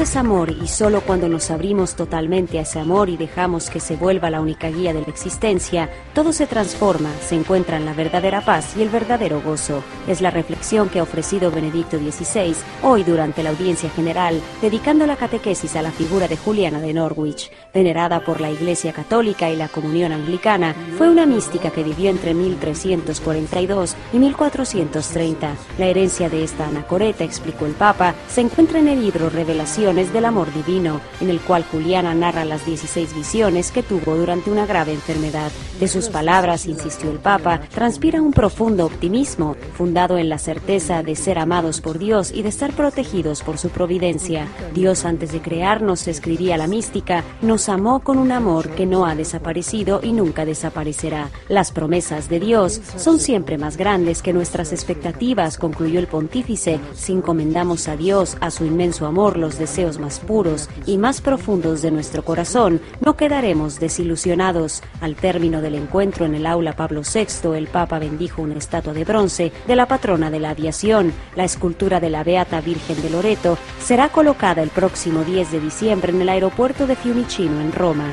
[0.00, 3.96] Es amor y solo cuando nos abrimos totalmente a ese amor y dejamos que se
[3.96, 8.42] vuelva la única guía de la existencia, todo se transforma, se encuentra en la verdadera
[8.42, 9.82] paz y el verdadero gozo.
[10.06, 15.16] Es la reflexión que ha ofrecido Benedicto XVI hoy durante la audiencia general, dedicando la
[15.16, 19.68] catequesis a la figura de Juliana de Norwich, venerada por la Iglesia Católica y la
[19.68, 20.74] Comunión Anglicana.
[20.98, 25.54] Fue una mística que vivió entre 1342 y 1430.
[25.78, 30.24] La herencia de esta anacoreta, explicó el Papa, se encuentra en el libro Revelación del
[30.24, 34.94] amor divino, en el cual Juliana narra las 16 visiones que tuvo durante una grave
[34.94, 35.52] enfermedad.
[35.78, 41.14] De sus palabras, insistió el Papa, transpira un profundo optimismo, fundado en la certeza de
[41.16, 44.48] ser amados por Dios y de estar protegidos por su providencia.
[44.72, 49.14] Dios antes de crearnos, escribía la mística, nos amó con un amor que no ha
[49.14, 51.28] desaparecido y nunca desaparecerá.
[51.48, 57.12] Las promesas de Dios son siempre más grandes que nuestras expectativas, concluyó el pontífice, si
[57.12, 61.90] encomendamos a Dios, a su inmenso amor, los deseos más puros y más profundos de
[61.90, 64.82] nuestro corazón, no quedaremos desilusionados.
[65.00, 69.04] Al término del encuentro en el aula Pablo VI, el Papa bendijo una estatua de
[69.04, 71.12] bronce de la patrona de la aviación.
[71.34, 76.12] La escultura de la Beata Virgen de Loreto será colocada el próximo 10 de diciembre
[76.12, 78.06] en el aeropuerto de Fiumicino, en Roma.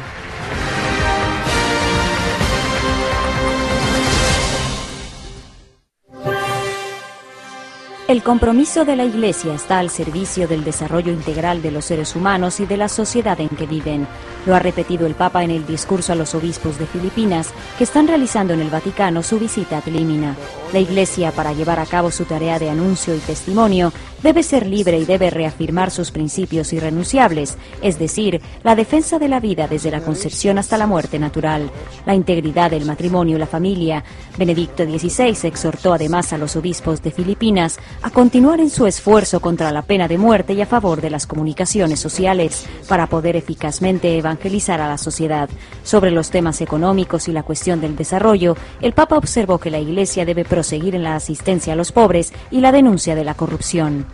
[8.12, 12.60] El compromiso de la Iglesia está al servicio del desarrollo integral de los seres humanos
[12.60, 14.06] y de la sociedad en que viven.
[14.46, 18.08] Lo ha repetido el Papa en el discurso a los obispos de Filipinas que están
[18.08, 20.36] realizando en el Vaticano su visita a Tlimina.
[20.74, 23.92] La Iglesia, para llevar a cabo su tarea de anuncio y testimonio,
[24.24, 29.40] debe ser libre y debe reafirmar sus principios irrenunciables, es decir, la defensa de la
[29.40, 31.70] vida desde la concepción hasta la muerte natural,
[32.06, 34.04] la integridad del matrimonio y la familia.
[34.38, 39.72] Benedicto XVI exhortó además a los obispos de Filipinas a continuar en su esfuerzo contra
[39.72, 44.82] la pena de muerte y a favor de las comunicaciones sociales para poder eficazmente evangelizar
[44.82, 45.50] a la sociedad.
[45.84, 50.26] Sobre los temas económicos y la cuestión del desarrollo, el Papa observó que la Iglesia
[50.26, 54.06] debe proseguir en la asistencia a los pobres y la denuncia de la corrupción.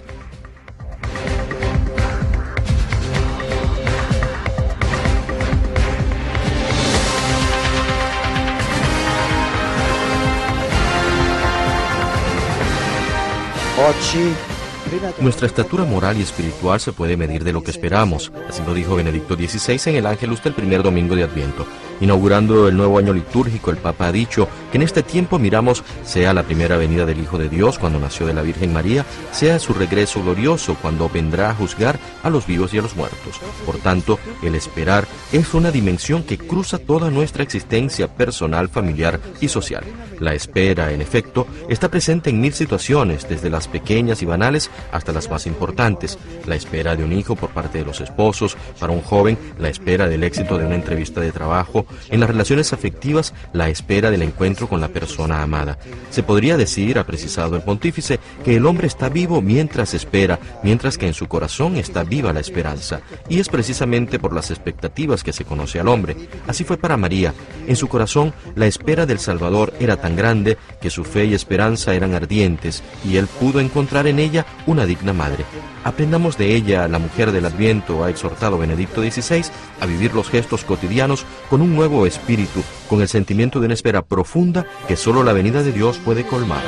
[15.19, 18.95] Nuestra estatura moral y espiritual se puede medir de lo que esperamos, así lo dijo
[18.95, 21.65] Benedicto XVI en el Ángelus del primer domingo de Adviento.
[21.99, 26.33] Inaugurando el nuevo año litúrgico, el Papa ha dicho que en este tiempo miramos sea
[26.33, 29.73] la primera venida del Hijo de Dios cuando nació de la Virgen María, sea su
[29.73, 33.39] regreso glorioso cuando vendrá a juzgar a los vivos y a los muertos.
[33.65, 39.47] Por tanto, el esperar es una dimensión que cruza toda nuestra existencia personal, familiar y
[39.47, 39.83] social.
[40.19, 45.13] La espera, en efecto, está presente en mil situaciones, desde las pequeñas y banales hasta
[45.13, 46.17] las más importantes.
[46.45, 50.07] La espera de un hijo por parte de los esposos, para un joven, la espera
[50.07, 54.67] del éxito de una entrevista de trabajo, en las relaciones afectivas, la espera del encuentro
[54.67, 55.77] con la persona amada.
[56.09, 60.97] Se podría decir, ha precisado el pontífice, que el hombre está vivo mientras espera, mientras
[60.97, 63.01] que en su corazón está viva la esperanza.
[63.29, 66.15] Y es precisamente por las expectativas que se conoce al hombre.
[66.47, 67.33] Así fue para María.
[67.67, 71.93] En su corazón, la espera del Salvador era tan grande que su fe y esperanza
[71.93, 75.45] eran ardientes, y él pudo encontrar en ella una digna madre.
[75.83, 79.45] Aprendamos de ella, la mujer del Adviento, ha exhortado Benedicto XVI
[79.79, 84.01] a vivir los gestos cotidianos con un nuevo espíritu, con el sentimiento de una espera
[84.01, 86.63] profunda que solo la venida de Dios puede colmar.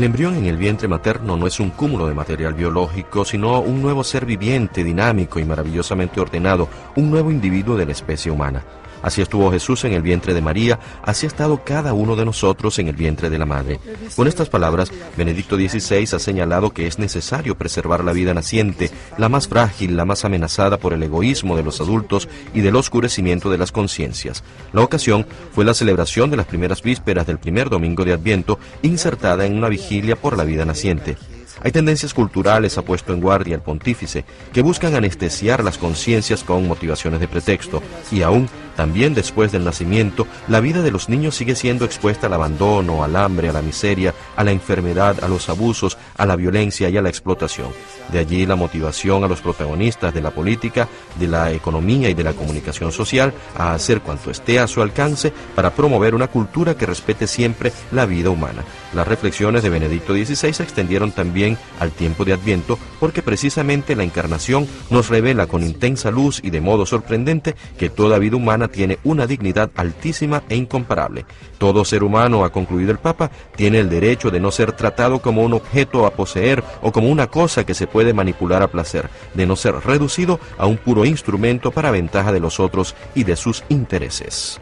[0.00, 3.82] El embrión en el vientre materno no es un cúmulo de material biológico, sino un
[3.82, 8.64] nuevo ser viviente, dinámico y maravillosamente ordenado, un nuevo individuo de la especie humana.
[9.02, 12.78] Así estuvo Jesús en el vientre de María, así ha estado cada uno de nosotros
[12.78, 13.80] en el vientre de la Madre.
[14.16, 19.28] Con estas palabras, Benedicto XVI ha señalado que es necesario preservar la vida naciente, la
[19.28, 23.58] más frágil, la más amenazada por el egoísmo de los adultos y del oscurecimiento de
[23.58, 24.44] las conciencias.
[24.72, 29.46] La ocasión fue la celebración de las primeras vísperas del primer domingo de Adviento, insertada
[29.46, 31.16] en una vigilia por la vida naciente.
[31.62, 36.66] Hay tendencias culturales, ha puesto en guardia el pontífice, que buscan anestesiar las conciencias con
[36.66, 38.48] motivaciones de pretexto, y aún,
[38.80, 43.14] también después del nacimiento, la vida de los niños sigue siendo expuesta al abandono, al
[43.14, 47.02] hambre, a la miseria, a la enfermedad, a los abusos, a la violencia y a
[47.02, 47.68] la explotación.
[48.10, 52.24] De allí la motivación a los protagonistas de la política, de la economía y de
[52.24, 56.86] la comunicación social a hacer cuanto esté a su alcance para promover una cultura que
[56.86, 58.64] respete siempre la vida humana.
[58.94, 64.04] Las reflexiones de Benedicto XVI se extendieron también al tiempo de Adviento porque precisamente la
[64.04, 68.98] encarnación nos revela con intensa luz y de modo sorprendente que toda vida humana tiene
[69.04, 71.26] una dignidad altísima e incomparable.
[71.58, 75.42] Todo ser humano, ha concluido el Papa, tiene el derecho de no ser tratado como
[75.42, 79.46] un objeto a poseer o como una cosa que se puede manipular a placer, de
[79.46, 83.64] no ser reducido a un puro instrumento para ventaja de los otros y de sus
[83.68, 84.60] intereses.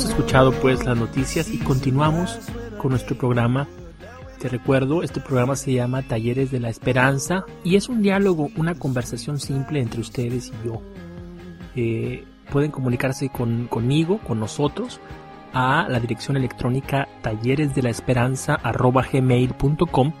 [0.00, 2.38] Hemos escuchado pues las noticias y continuamos
[2.78, 3.68] con nuestro programa.
[4.38, 8.74] Te recuerdo, este programa se llama Talleres de la Esperanza y es un diálogo, una
[8.74, 10.80] conversación simple entre ustedes y yo.
[11.76, 15.00] Eh, pueden comunicarse con, conmigo, con nosotros,
[15.52, 20.12] a la dirección electrónica talleresdelaesperanza.gmail.com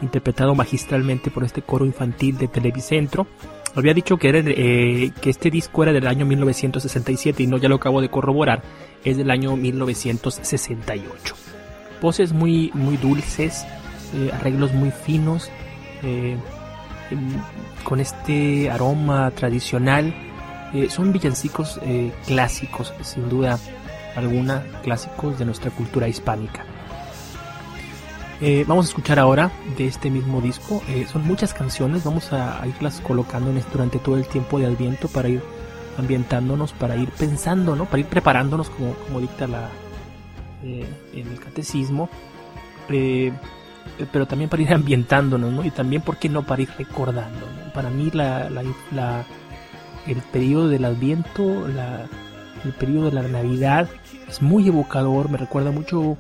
[0.02, 3.28] interpretado magistralmente por este coro infantil de Televicentro.
[3.76, 7.70] Había dicho que, era, eh, que este disco era del año 1967 y no, ya
[7.70, 8.64] lo acabo de corroborar,
[9.04, 11.36] es del año 1968.
[12.02, 13.64] Voces muy, muy dulces,
[14.16, 15.52] eh, arreglos muy finos,
[16.02, 16.38] eh,
[17.84, 20.14] con este aroma tradicional.
[20.74, 23.58] Eh, son villancicos eh, clásicos, sin duda
[24.16, 26.66] alguna, clásicos de nuestra cultura hispánica.
[28.68, 30.82] vamos a escuchar ahora de este mismo disco.
[31.12, 35.42] son muchas canciones, vamos a, irlas colocando durante todo el tiempo de Adviento para ir
[35.98, 37.86] ambientándonos, para ir pensando, ¿no?
[37.86, 39.70] para ir preparándonos como, como dicta la,
[40.64, 42.10] el catecismo.
[44.12, 45.64] Pero también para ir ambientándonos, ¿no?
[45.64, 47.46] Y también, ¿por qué no para ir recordando?
[47.74, 49.26] Para mí la, la,
[50.08, 52.08] el periodo del Adviento, la,
[52.64, 53.90] el periodo de la Navidad
[54.28, 56.18] es muy evocador, me recuerda mucho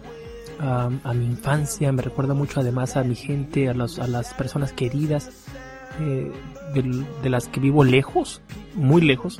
[0.59, 4.71] a, mi infancia, me recuerda mucho además a mi gente, a, los, a las personas
[4.73, 5.29] queridas,
[5.99, 6.31] eh,
[6.73, 8.41] de, de, las que vivo lejos,
[8.73, 9.39] muy lejos,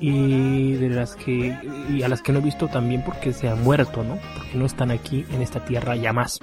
[0.00, 1.58] y de las que
[1.90, 4.18] y a las que no he visto también porque se han muerto, ¿no?
[4.34, 6.40] Porque no están aquí en esta tierra ya más.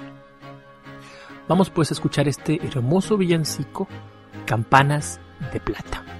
[1.48, 3.88] Vamos pues a escuchar este hermoso villancico,
[4.44, 5.18] Campanas
[5.50, 6.17] de Plata.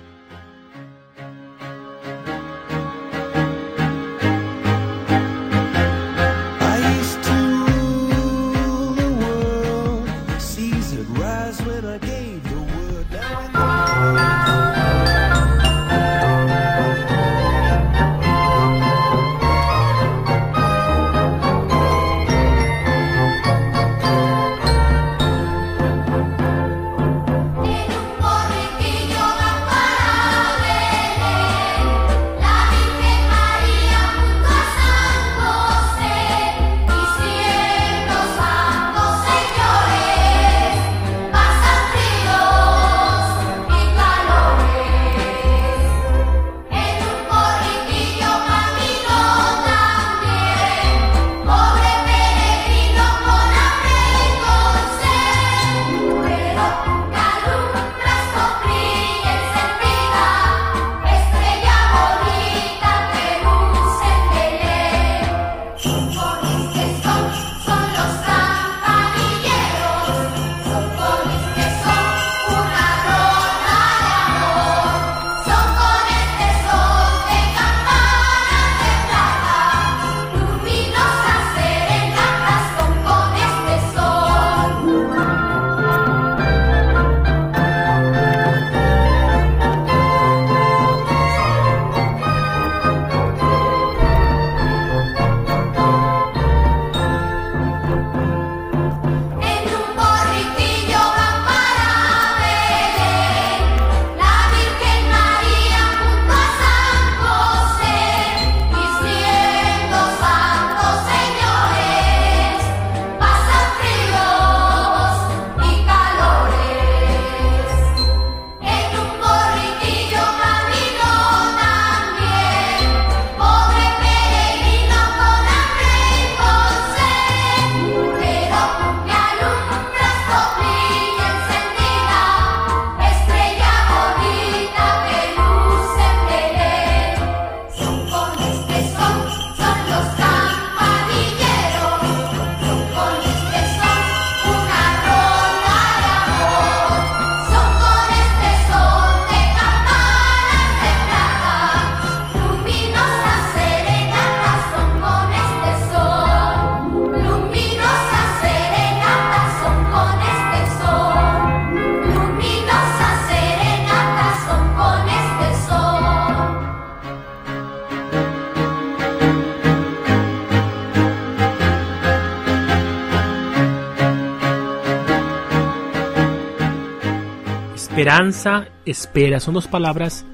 [178.09, 180.25] Esperanza, espera, son dos palabras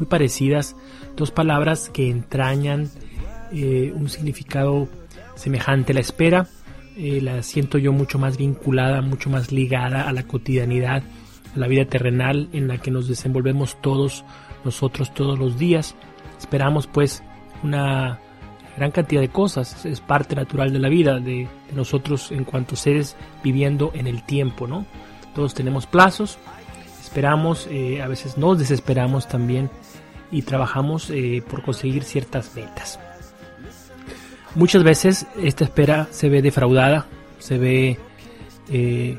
[0.00, 0.74] muy parecidas,
[1.14, 2.90] dos palabras que entrañan
[3.52, 4.88] eh, un significado
[5.36, 5.94] semejante.
[5.94, 6.48] La espera
[6.96, 11.04] eh, la siento yo mucho más vinculada, mucho más ligada a la cotidianidad,
[11.54, 14.24] a la vida terrenal en la que nos desenvolvemos todos
[14.64, 15.94] nosotros todos los días.
[16.36, 17.22] Esperamos pues
[17.62, 18.18] una
[18.76, 23.14] gran cantidad de cosas, es parte natural de la vida de, nosotros en cuanto seres
[23.44, 24.84] viviendo en el tiempo, ¿no?
[25.32, 26.40] Todos tenemos plazos,
[27.00, 29.70] esperamos, eh, a veces nos desesperamos también
[30.30, 33.00] y trabajamos eh, por conseguir ciertas metas.
[34.54, 37.06] Muchas veces esta espera se ve defraudada,
[37.38, 37.98] se ve
[38.68, 39.18] eh,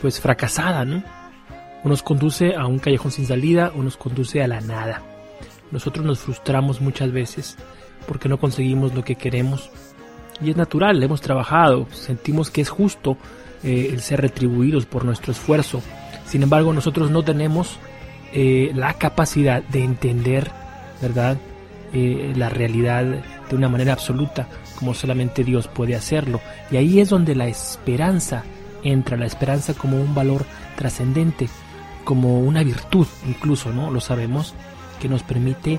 [0.00, 1.02] pues fracasada, ¿no?
[1.82, 5.02] O nos conduce a un callejón sin salida o nos conduce a la nada.
[5.70, 7.56] Nosotros nos frustramos muchas veces
[8.06, 9.70] porque no conseguimos lo que queremos.
[10.40, 13.16] Y es natural, hemos trabajado, sentimos que es justo
[13.62, 15.80] el ser retribuidos por nuestro esfuerzo.
[16.26, 17.78] Sin embargo, nosotros no tenemos
[18.32, 20.50] eh, la capacidad de entender,
[21.00, 21.36] ¿verdad?
[21.92, 24.48] Eh, la realidad de una manera absoluta,
[24.78, 26.40] como solamente Dios puede hacerlo.
[26.70, 28.42] Y ahí es donde la esperanza
[28.82, 30.44] entra, la esperanza como un valor
[30.76, 31.48] trascendente,
[32.04, 33.90] como una virtud, incluso, ¿no?
[33.90, 34.54] Lo sabemos,
[35.00, 35.78] que nos permite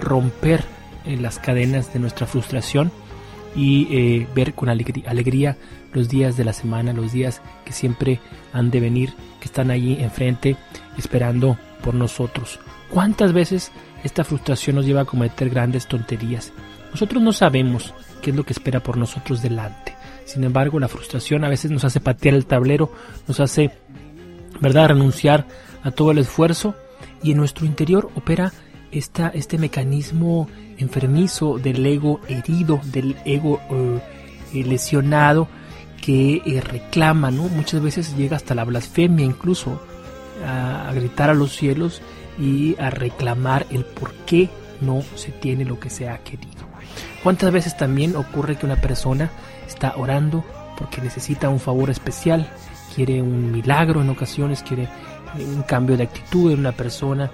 [0.00, 0.64] romper
[1.04, 2.90] eh, las cadenas de nuestra frustración
[3.56, 5.56] y eh, ver con alegría
[5.92, 8.20] los días de la semana, los días que siempre
[8.52, 10.56] han de venir, que están allí enfrente
[10.96, 12.58] esperando por nosotros.
[12.90, 13.70] ¿Cuántas veces
[14.04, 16.52] esta frustración nos lleva a cometer grandes tonterías?
[16.90, 19.94] Nosotros no sabemos qué es lo que espera por nosotros delante.
[20.24, 22.92] Sin embargo, la frustración a veces nos hace patear el tablero,
[23.26, 23.70] nos hace,
[24.60, 25.46] ¿verdad?, renunciar
[25.82, 26.74] a todo el esfuerzo
[27.22, 28.52] y en nuestro interior opera
[28.90, 33.60] esta, este mecanismo enfermizo del ego herido, del ego
[34.52, 35.48] eh, lesionado
[36.00, 37.44] que eh, reclama, ¿no?
[37.44, 39.80] Muchas veces llega hasta la blasfemia incluso,
[40.46, 42.00] a, gritar a los cielos
[42.38, 44.48] y a reclamar el por qué
[44.80, 46.68] no se tiene lo que se ha querido.
[47.22, 49.30] ¿Cuántas veces también ocurre que una persona
[49.66, 50.44] está orando
[50.78, 52.48] porque necesita un favor especial,
[52.94, 54.88] quiere un milagro en ocasiones, quiere
[55.36, 57.30] un cambio de actitud en una persona,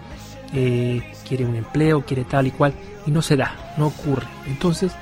[0.55, 2.73] eh, quiere un empleo, quiere tal y cual,
[3.07, 4.27] y no se da, no ocurre.
[4.47, 4.93] Entonces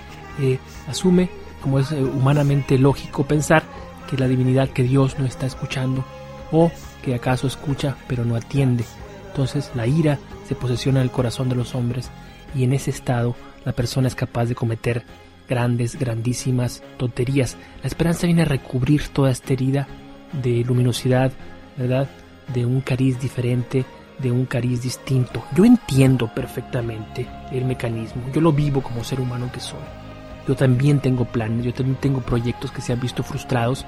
[0.40, 0.58] eh,
[0.88, 1.30] asume,
[1.62, 3.62] como es eh, humanamente lógico pensar,
[4.10, 6.04] que la divinidad, que Dios no está escuchando,
[6.50, 6.70] o
[7.02, 8.84] que acaso escucha pero no atiende.
[9.28, 12.10] Entonces la ira se posesiona en el corazón de los hombres
[12.54, 13.34] y en ese estado
[13.64, 15.04] la persona es capaz de cometer
[15.48, 17.56] grandes, grandísimas tonterías.
[17.82, 19.88] La esperanza viene a recubrir toda esta herida
[20.32, 21.32] de luminosidad,
[21.76, 22.08] ¿verdad?
[22.52, 23.84] De un cariz diferente,
[24.18, 25.44] de un cariz distinto.
[25.54, 30.01] Yo entiendo perfectamente el mecanismo, yo lo vivo como ser humano que soy.
[30.46, 33.86] Yo también tengo planes, yo también tengo proyectos que se han visto frustrados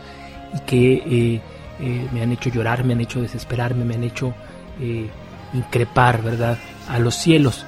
[0.55, 1.41] y que eh,
[1.81, 4.35] eh, me han hecho llorar, me han hecho desesperarme, me han hecho
[4.81, 5.09] eh,
[5.53, 7.65] increpar, ¿verdad?, a los cielos.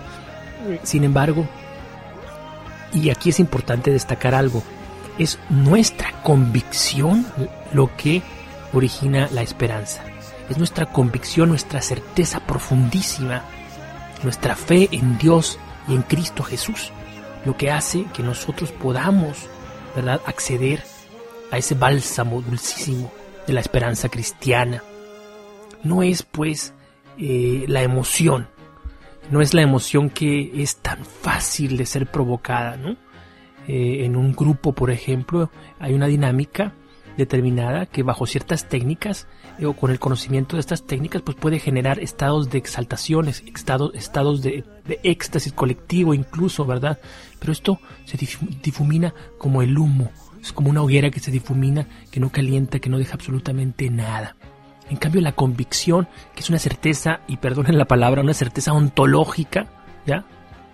[0.83, 1.47] Sin embargo,
[2.93, 4.63] y aquí es importante destacar algo,
[5.19, 7.27] es nuestra convicción
[7.73, 8.23] lo que
[8.73, 10.03] origina la esperanza
[10.49, 13.43] es nuestra convicción, nuestra certeza profundísima,
[14.23, 15.59] nuestra fe en Dios
[15.89, 16.93] y en Cristo Jesús,
[17.47, 19.49] lo que hace que nosotros podamos,
[19.95, 20.83] ¿verdad?, acceder
[21.51, 23.13] a ese bálsamo dulcísimo
[23.47, 24.83] de la esperanza cristiana.
[25.85, 26.75] No es pues
[27.17, 28.49] eh, la emoción,
[29.31, 32.97] no es la emoción que es tan fácil de ser provocada, ¿no?
[33.69, 36.75] Eh, en un grupo, por ejemplo, hay una dinámica
[37.17, 39.27] determinada que bajo ciertas técnicas
[39.59, 43.93] eh, o con el conocimiento de estas técnicas pues puede generar estados de exaltaciones, estados,
[43.95, 44.65] estados de,
[45.03, 46.99] éxtasis colectivo incluso, ¿verdad?
[47.39, 50.11] Pero esto se difumina como el humo,
[50.41, 54.37] es como una hoguera que se difumina, que no calienta, que no deja absolutamente nada.
[54.89, 59.67] En cambio la convicción, que es una certeza, y perdonen la palabra, una certeza ontológica,
[60.07, 60.25] ¿ya?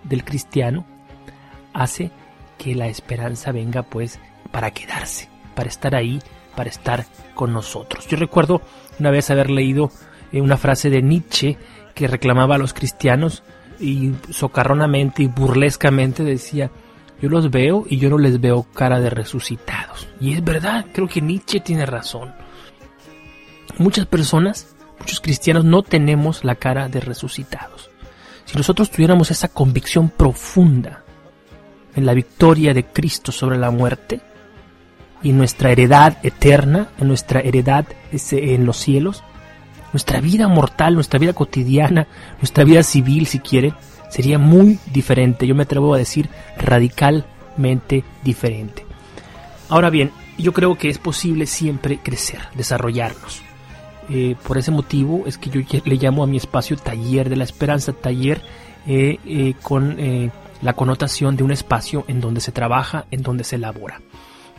[0.03, 0.85] Del cristiano,
[1.73, 2.11] hace
[2.57, 4.19] que la esperanza venga pues
[4.51, 6.19] para quedarse para estar ahí,
[6.55, 8.07] para estar con nosotros.
[8.07, 8.61] Yo recuerdo
[8.99, 9.91] una vez haber leído
[10.31, 11.57] eh, una frase de Nietzsche
[11.95, 13.43] que reclamaba a los cristianos
[13.79, 16.71] y socarronamente y burlescamente decía,
[17.21, 20.07] yo los veo y yo no les veo cara de resucitados.
[20.19, 22.33] Y es verdad, creo que Nietzsche tiene razón.
[23.77, 27.89] Muchas personas, muchos cristianos no tenemos la cara de resucitados.
[28.45, 31.03] Si nosotros tuviéramos esa convicción profunda
[31.95, 34.21] en la victoria de Cristo sobre la muerte,
[35.23, 39.23] y nuestra heredad eterna, en nuestra heredad en los cielos,
[39.93, 42.07] nuestra vida mortal, nuestra vida cotidiana,
[42.39, 43.73] nuestra vida civil, si quiere,
[44.09, 45.47] sería muy diferente.
[45.47, 48.85] Yo me atrevo a decir radicalmente diferente.
[49.69, 53.41] Ahora bien, yo creo que es posible siempre crecer, desarrollarnos.
[54.09, 57.45] Eh, por ese motivo es que yo le llamo a mi espacio taller de la
[57.45, 58.41] esperanza, taller
[58.85, 59.97] eh, eh, con
[60.61, 64.01] la connotación de un espacio en donde se trabaja, en donde se elabora.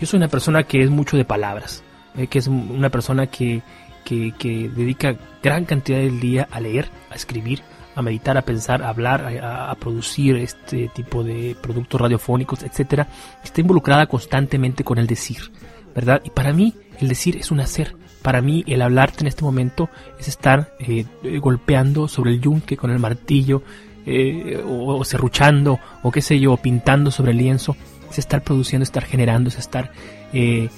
[0.01, 1.82] Yo soy una persona que es mucho de palabras,
[2.28, 3.62] que es una persona que,
[4.05, 7.62] que, dedica gran cantidad del día a leer, a escribir,
[7.94, 13.09] a meditar, a pensar, a hablar, a, producir este tipo de productos radiofónicos, etcétera,
[13.42, 15.52] está involucrada constantemente con el decir,
[15.94, 16.20] ¿verdad?
[16.24, 17.96] Y para mí el decir es un hacer.
[18.22, 21.05] Para mí el hablarte en este momento es estar eh,
[21.40, 23.62] golpeando sobre el yunque con el martillo,
[24.07, 27.76] eh, o, serruchando, o qué sé yo, pintando sobre el lienzo.
[28.11, 29.90] Es estar produciendo, estar generando, es estar
[30.32, 30.68] eh,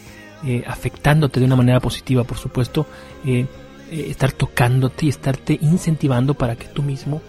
[0.66, 2.86] afectándote de una manera positiva, por supuesto.
[3.90, 7.20] estar tocándote y estarte incentivando para que tú mismo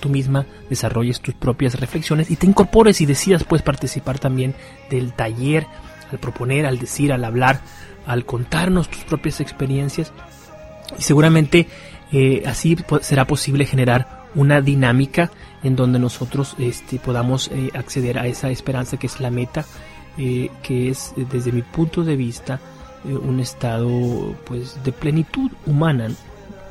[0.00, 4.54] tú misma desarrolles tus propias reflexiones y te incorpores y decidas pues participar también
[4.90, 5.66] del taller
[6.10, 7.60] al proponer, al decir, al hablar,
[8.06, 10.12] al contarnos tus propias experiencias
[10.98, 11.66] y seguramente
[12.12, 15.30] eh, así será posible generar una dinámica
[15.62, 19.64] en donde nosotros este, podamos eh, acceder a esa esperanza que es la meta,
[20.18, 22.60] eh, que es desde mi punto de vista
[23.04, 26.08] un estado pues de plenitud humana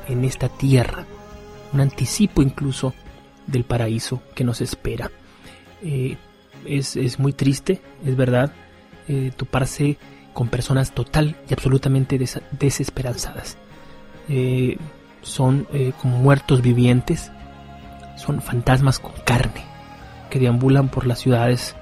[0.06, 1.06] en esta tierra,
[1.72, 2.92] un anticipo incluso
[3.46, 5.10] del paraíso que nos espera.
[5.82, 8.52] Es, es, muy triste, es verdad,
[9.36, 9.96] toparse
[10.36, 12.20] con personas total y absolutamente
[12.50, 13.56] desesperanzadas.
[14.28, 14.76] Eh,
[15.22, 17.32] son eh, como muertos vivientes,
[18.18, 19.64] son fantasmas con carne,
[20.28, 21.74] que deambulan por las ciudades,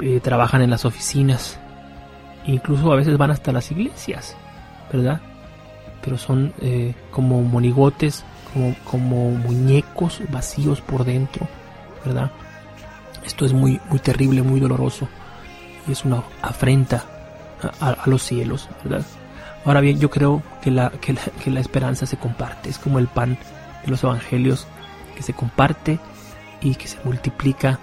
[0.00, 1.58] eh, trabajan en las oficinas,
[2.46, 4.36] incluso a veces van hasta las iglesias,
[4.92, 5.20] ¿verdad?
[6.02, 6.52] Pero son
[7.10, 11.48] como monigotes, como, como muñecos vacíos por dentro,
[12.04, 12.30] ¿verdad?
[13.24, 15.08] Esto es muy, muy terrible, muy doloroso
[15.88, 17.04] y es una afrenta
[17.80, 19.04] a, los cielos, ¿verdad?
[19.64, 23.36] Ahora bien, yo creo que la, que la, esperanza se comparte, es como el pan
[23.84, 24.66] de los evangelios
[25.16, 25.98] que se comparte
[26.60, 27.80] y que se multiplica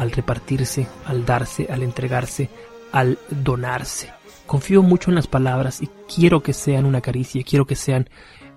[0.00, 2.48] al repartirse, al darse, al entregarse,
[2.92, 4.10] al donarse.
[4.46, 8.08] Confío mucho en las palabras y quiero que sean una caricia, quiero que sean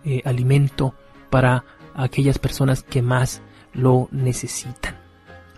[0.03, 0.95] eh, alimento
[1.29, 3.41] para aquellas personas que más
[3.73, 4.97] lo necesitan.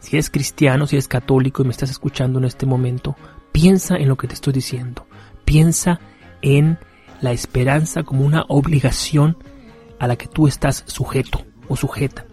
[0.01, 3.15] Si eres cristiano, si eres católico y me estás escuchando en este momento,
[3.55, 5.07] Piensa en lo que te estoy diciendo.
[5.45, 6.01] Piensa
[6.41, 6.77] en
[7.21, 9.38] la esperanza como una obligación
[9.97, 12.25] a la que tú estás sujeto o sujeta.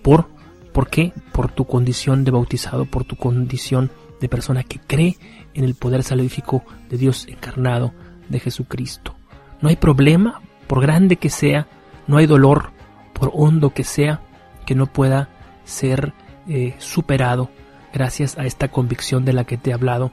[0.00, 0.30] ¿Por,
[0.72, 1.12] ¿Por qué?
[1.32, 3.90] Por tu condición de bautizado, por tu condición
[4.20, 5.16] de persona que cree
[5.54, 7.92] en el poder salvífico de Dios encarnado,
[8.28, 9.14] de Jesucristo.
[9.60, 11.66] No hay problema, por grande que sea,
[12.06, 12.70] no hay dolor,
[13.12, 14.20] por hondo que sea,
[14.66, 15.28] que no pueda
[15.64, 16.12] ser
[16.48, 17.50] eh, superado
[17.92, 20.12] gracias a esta convicción de la que te he hablado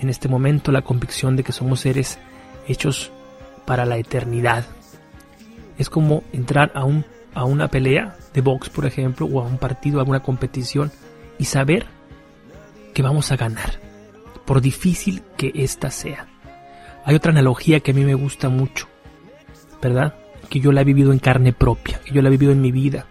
[0.00, 2.18] en este momento la convicción de que somos seres
[2.66, 3.12] hechos
[3.66, 4.64] para la eternidad.
[5.78, 7.04] Es como entrar a, un,
[7.34, 10.90] a una pelea de box, por ejemplo, o a un partido, a una competición,
[11.38, 11.86] y saber
[12.94, 13.80] que vamos a ganar,
[14.44, 16.26] por difícil que ésta sea.
[17.04, 18.86] Hay otra analogía que a mí me gusta mucho,
[19.80, 20.14] ¿verdad?
[20.48, 22.72] Que yo la he vivido en carne propia, que yo la he vivido en mi
[22.72, 23.06] vida.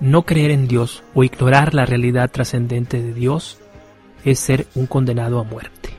[0.00, 3.58] No creer en Dios o ignorar la realidad trascendente de Dios
[4.24, 5.90] es ser un condenado a muerte.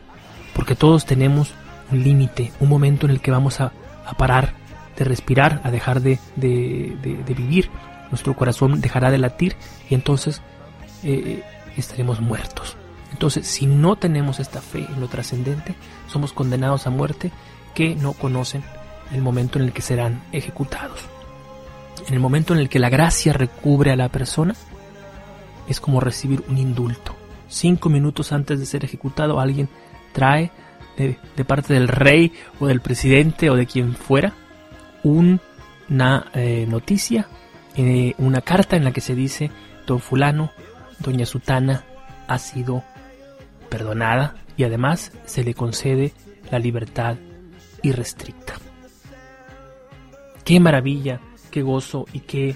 [0.53, 1.53] Porque todos tenemos
[1.91, 3.71] un límite, un momento en el que vamos a,
[4.17, 4.53] parar
[5.03, 7.69] de respirar, a dejar de, vivir.
[8.09, 9.55] Nuestro corazón dejará de latir
[9.89, 10.41] y entonces
[11.03, 11.43] eh,
[11.77, 12.75] estaremos muertos.
[13.11, 15.75] Entonces, si no tenemos esta fe en lo trascendente,
[16.07, 17.31] somos condenados a muerte
[17.73, 18.63] que no conocen
[19.11, 21.01] el momento en el que serán ejecutados.
[22.07, 24.55] En el momento en el que la gracia recubre a la persona,
[25.67, 27.15] es como recibir un indulto
[27.51, 29.69] cinco minutos antes de ser ejecutado, alguien
[30.13, 30.51] trae
[30.97, 34.33] de, parte del rey o del presidente o de quien fuera
[35.03, 37.27] una eh, noticia,
[37.75, 39.51] eh, una carta en la que se dice,
[39.87, 40.51] don fulano,
[40.99, 41.83] doña Sutana
[42.27, 42.83] ha sido
[43.69, 46.13] perdonada y además se le concede
[46.51, 47.17] la libertad
[47.81, 48.55] irrestricta.
[50.43, 52.55] Qué maravilla, qué gozo y qué,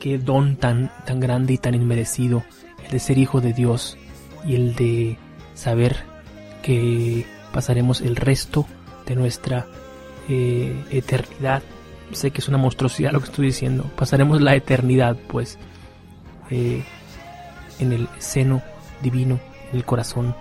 [0.00, 2.42] qué don tan, tan grande y tan inmerecido
[2.84, 3.98] el de ser hijo de Dios
[4.44, 5.18] y el de
[5.54, 5.96] saber
[6.62, 8.66] que pasaremos el resto
[9.06, 9.66] de nuestra
[10.28, 11.62] eh, eternidad.
[12.12, 13.84] Sé que es una monstruosidad lo que estoy diciendo.
[13.96, 15.58] Pasaremos la eternidad, pues,
[16.50, 16.84] eh,
[17.78, 18.62] en el seno
[19.02, 19.38] divino,
[19.70, 20.34] en el corazón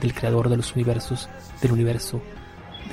[0.00, 1.28] del creador de los universos,
[1.60, 2.20] del universo,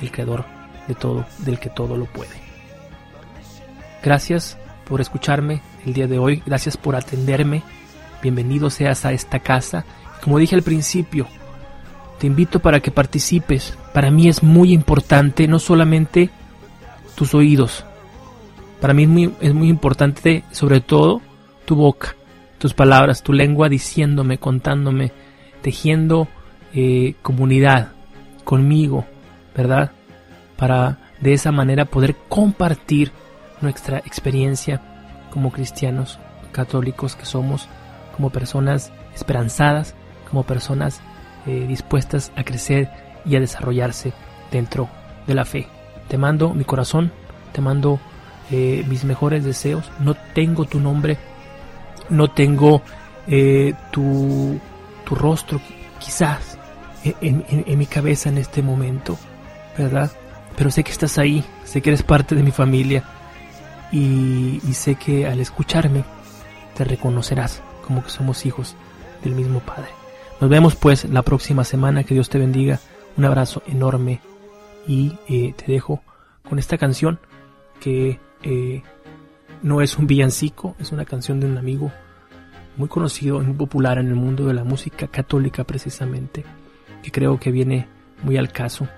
[0.00, 0.44] del creador
[0.86, 2.30] de todo, del que todo lo puede.
[4.02, 7.62] Gracias por escucharme el día de hoy, gracias por atenderme.
[8.22, 9.84] Bienvenido seas a esta casa
[10.22, 11.26] como dije al principio,
[12.18, 13.76] te invito para que participes.
[13.94, 16.30] Para mí es muy importante no solamente
[17.14, 17.84] tus oídos,
[18.80, 21.20] Para mí es muy, es muy importante, sobre todo,
[21.66, 22.16] tu boca,
[22.58, 25.12] tus palabras, tu lengua diciéndome, contándome,
[25.62, 26.28] tejiendo
[26.72, 27.92] eh, comunidad
[28.44, 29.04] conmigo,
[29.54, 29.92] ¿verdad?
[30.56, 33.12] Para de esa manera poder compartir
[33.60, 34.80] nuestra experiencia
[35.30, 36.18] como cristianos
[36.52, 37.68] católicos que somos,
[38.16, 39.94] como personas esperanzadas,
[40.28, 41.00] como personas
[41.46, 42.90] eh, dispuestas a crecer
[43.24, 44.12] y a desarrollarse
[44.50, 44.88] dentro
[45.26, 45.66] de la fe.
[46.10, 47.12] Te mando mi corazón,
[47.52, 48.00] te mando
[48.50, 49.88] eh, mis mejores deseos.
[50.00, 51.18] No tengo tu nombre,
[52.08, 52.82] no tengo
[53.28, 54.58] eh, tu,
[55.04, 55.60] tu, rostro,
[56.00, 56.58] quizás
[57.04, 59.16] en, en, mi cabeza en este momento,
[59.78, 60.10] ¿verdad?
[60.56, 63.04] Pero sé que estás ahí, sé que eres parte de mi familia
[63.92, 66.02] y, y sé que al escucharme
[66.76, 68.74] te reconocerás como que somos hijos
[69.22, 69.90] del mismo Padre.
[70.40, 72.80] Nos vemos pues la próxima semana, que Dios te bendiga,
[73.16, 74.20] un abrazo enorme
[74.86, 76.02] y eh, te dejo
[76.48, 77.18] con esta canción
[77.80, 78.82] que eh,
[79.62, 81.92] no es un villancico, es una canción de un amigo
[82.76, 86.44] muy conocido, muy popular en el mundo de la música católica precisamente,
[87.02, 87.88] que creo que viene
[88.22, 88.88] muy al caso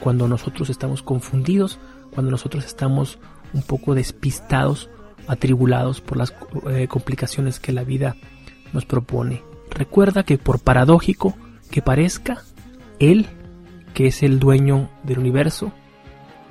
[0.00, 1.78] cuando nosotros estamos confundidos,
[2.12, 3.18] cuando nosotros estamos
[3.52, 4.88] un poco despistados,
[5.26, 6.34] atribulados por las
[6.68, 8.16] eh, complicaciones que la vida
[8.72, 9.42] nos propone.
[9.70, 11.36] Recuerda que por paradójico
[11.70, 12.42] que parezca,
[12.98, 13.26] Él,
[13.94, 15.72] que es el dueño del universo,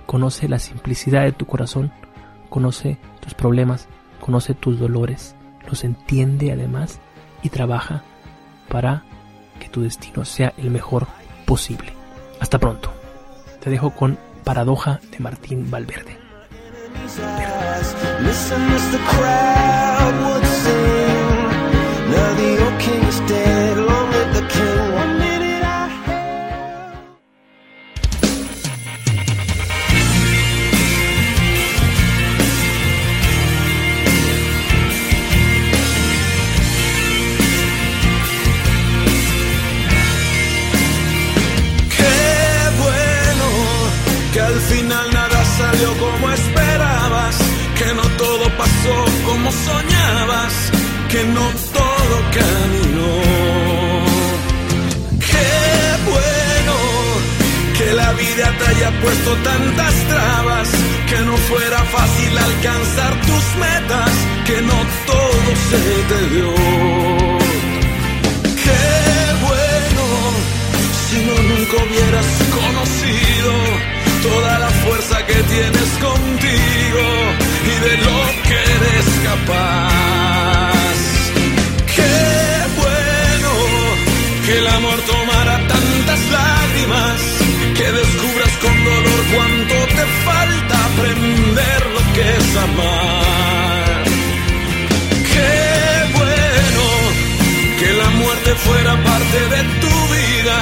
[0.06, 1.92] conoce la simplicidad de tu corazón,
[2.50, 3.88] conoce tus problemas,
[4.20, 5.36] conoce tus dolores,
[5.68, 7.00] los entiende además
[7.44, 8.04] y trabaja
[8.68, 9.04] para
[9.60, 11.08] que tu destino sea el mejor
[11.46, 11.94] posible.
[12.40, 12.92] Hasta pronto.
[13.60, 16.18] Te dejo con Paradoja de Martín Valverde.
[49.52, 50.54] Soñabas,
[51.12, 53.14] que no todo caminó.
[55.32, 55.52] Qué
[56.12, 56.76] bueno
[57.78, 60.70] que la vida te haya puesto tantas trabas,
[61.10, 64.12] que no fuera fácil alcanzar tus metas,
[64.48, 64.80] que no
[65.12, 66.52] todo se te dio.
[68.66, 68.86] Qué
[69.48, 70.06] bueno
[71.06, 72.30] si no nunca hubieras
[72.60, 73.54] conocido
[74.22, 77.49] toda la fuerza que tienes contigo
[77.82, 80.98] de lo que eres capaz.
[81.96, 82.18] Qué
[82.82, 83.52] bueno
[84.46, 87.20] que el amor tomara tantas lágrimas,
[87.78, 94.04] que descubras con dolor cuánto te falta aprender lo que es amar.
[95.34, 95.58] Qué
[96.20, 96.86] bueno
[97.80, 100.58] que la muerte fuera parte de tu vida,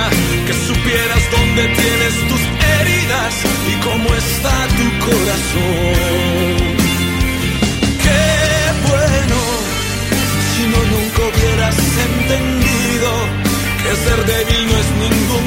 [0.45, 2.43] que supieras dónde tienes tus
[2.76, 3.34] heridas
[3.72, 6.57] y cómo está tu corazón.
[14.08, 15.47] Ser débil no es ningún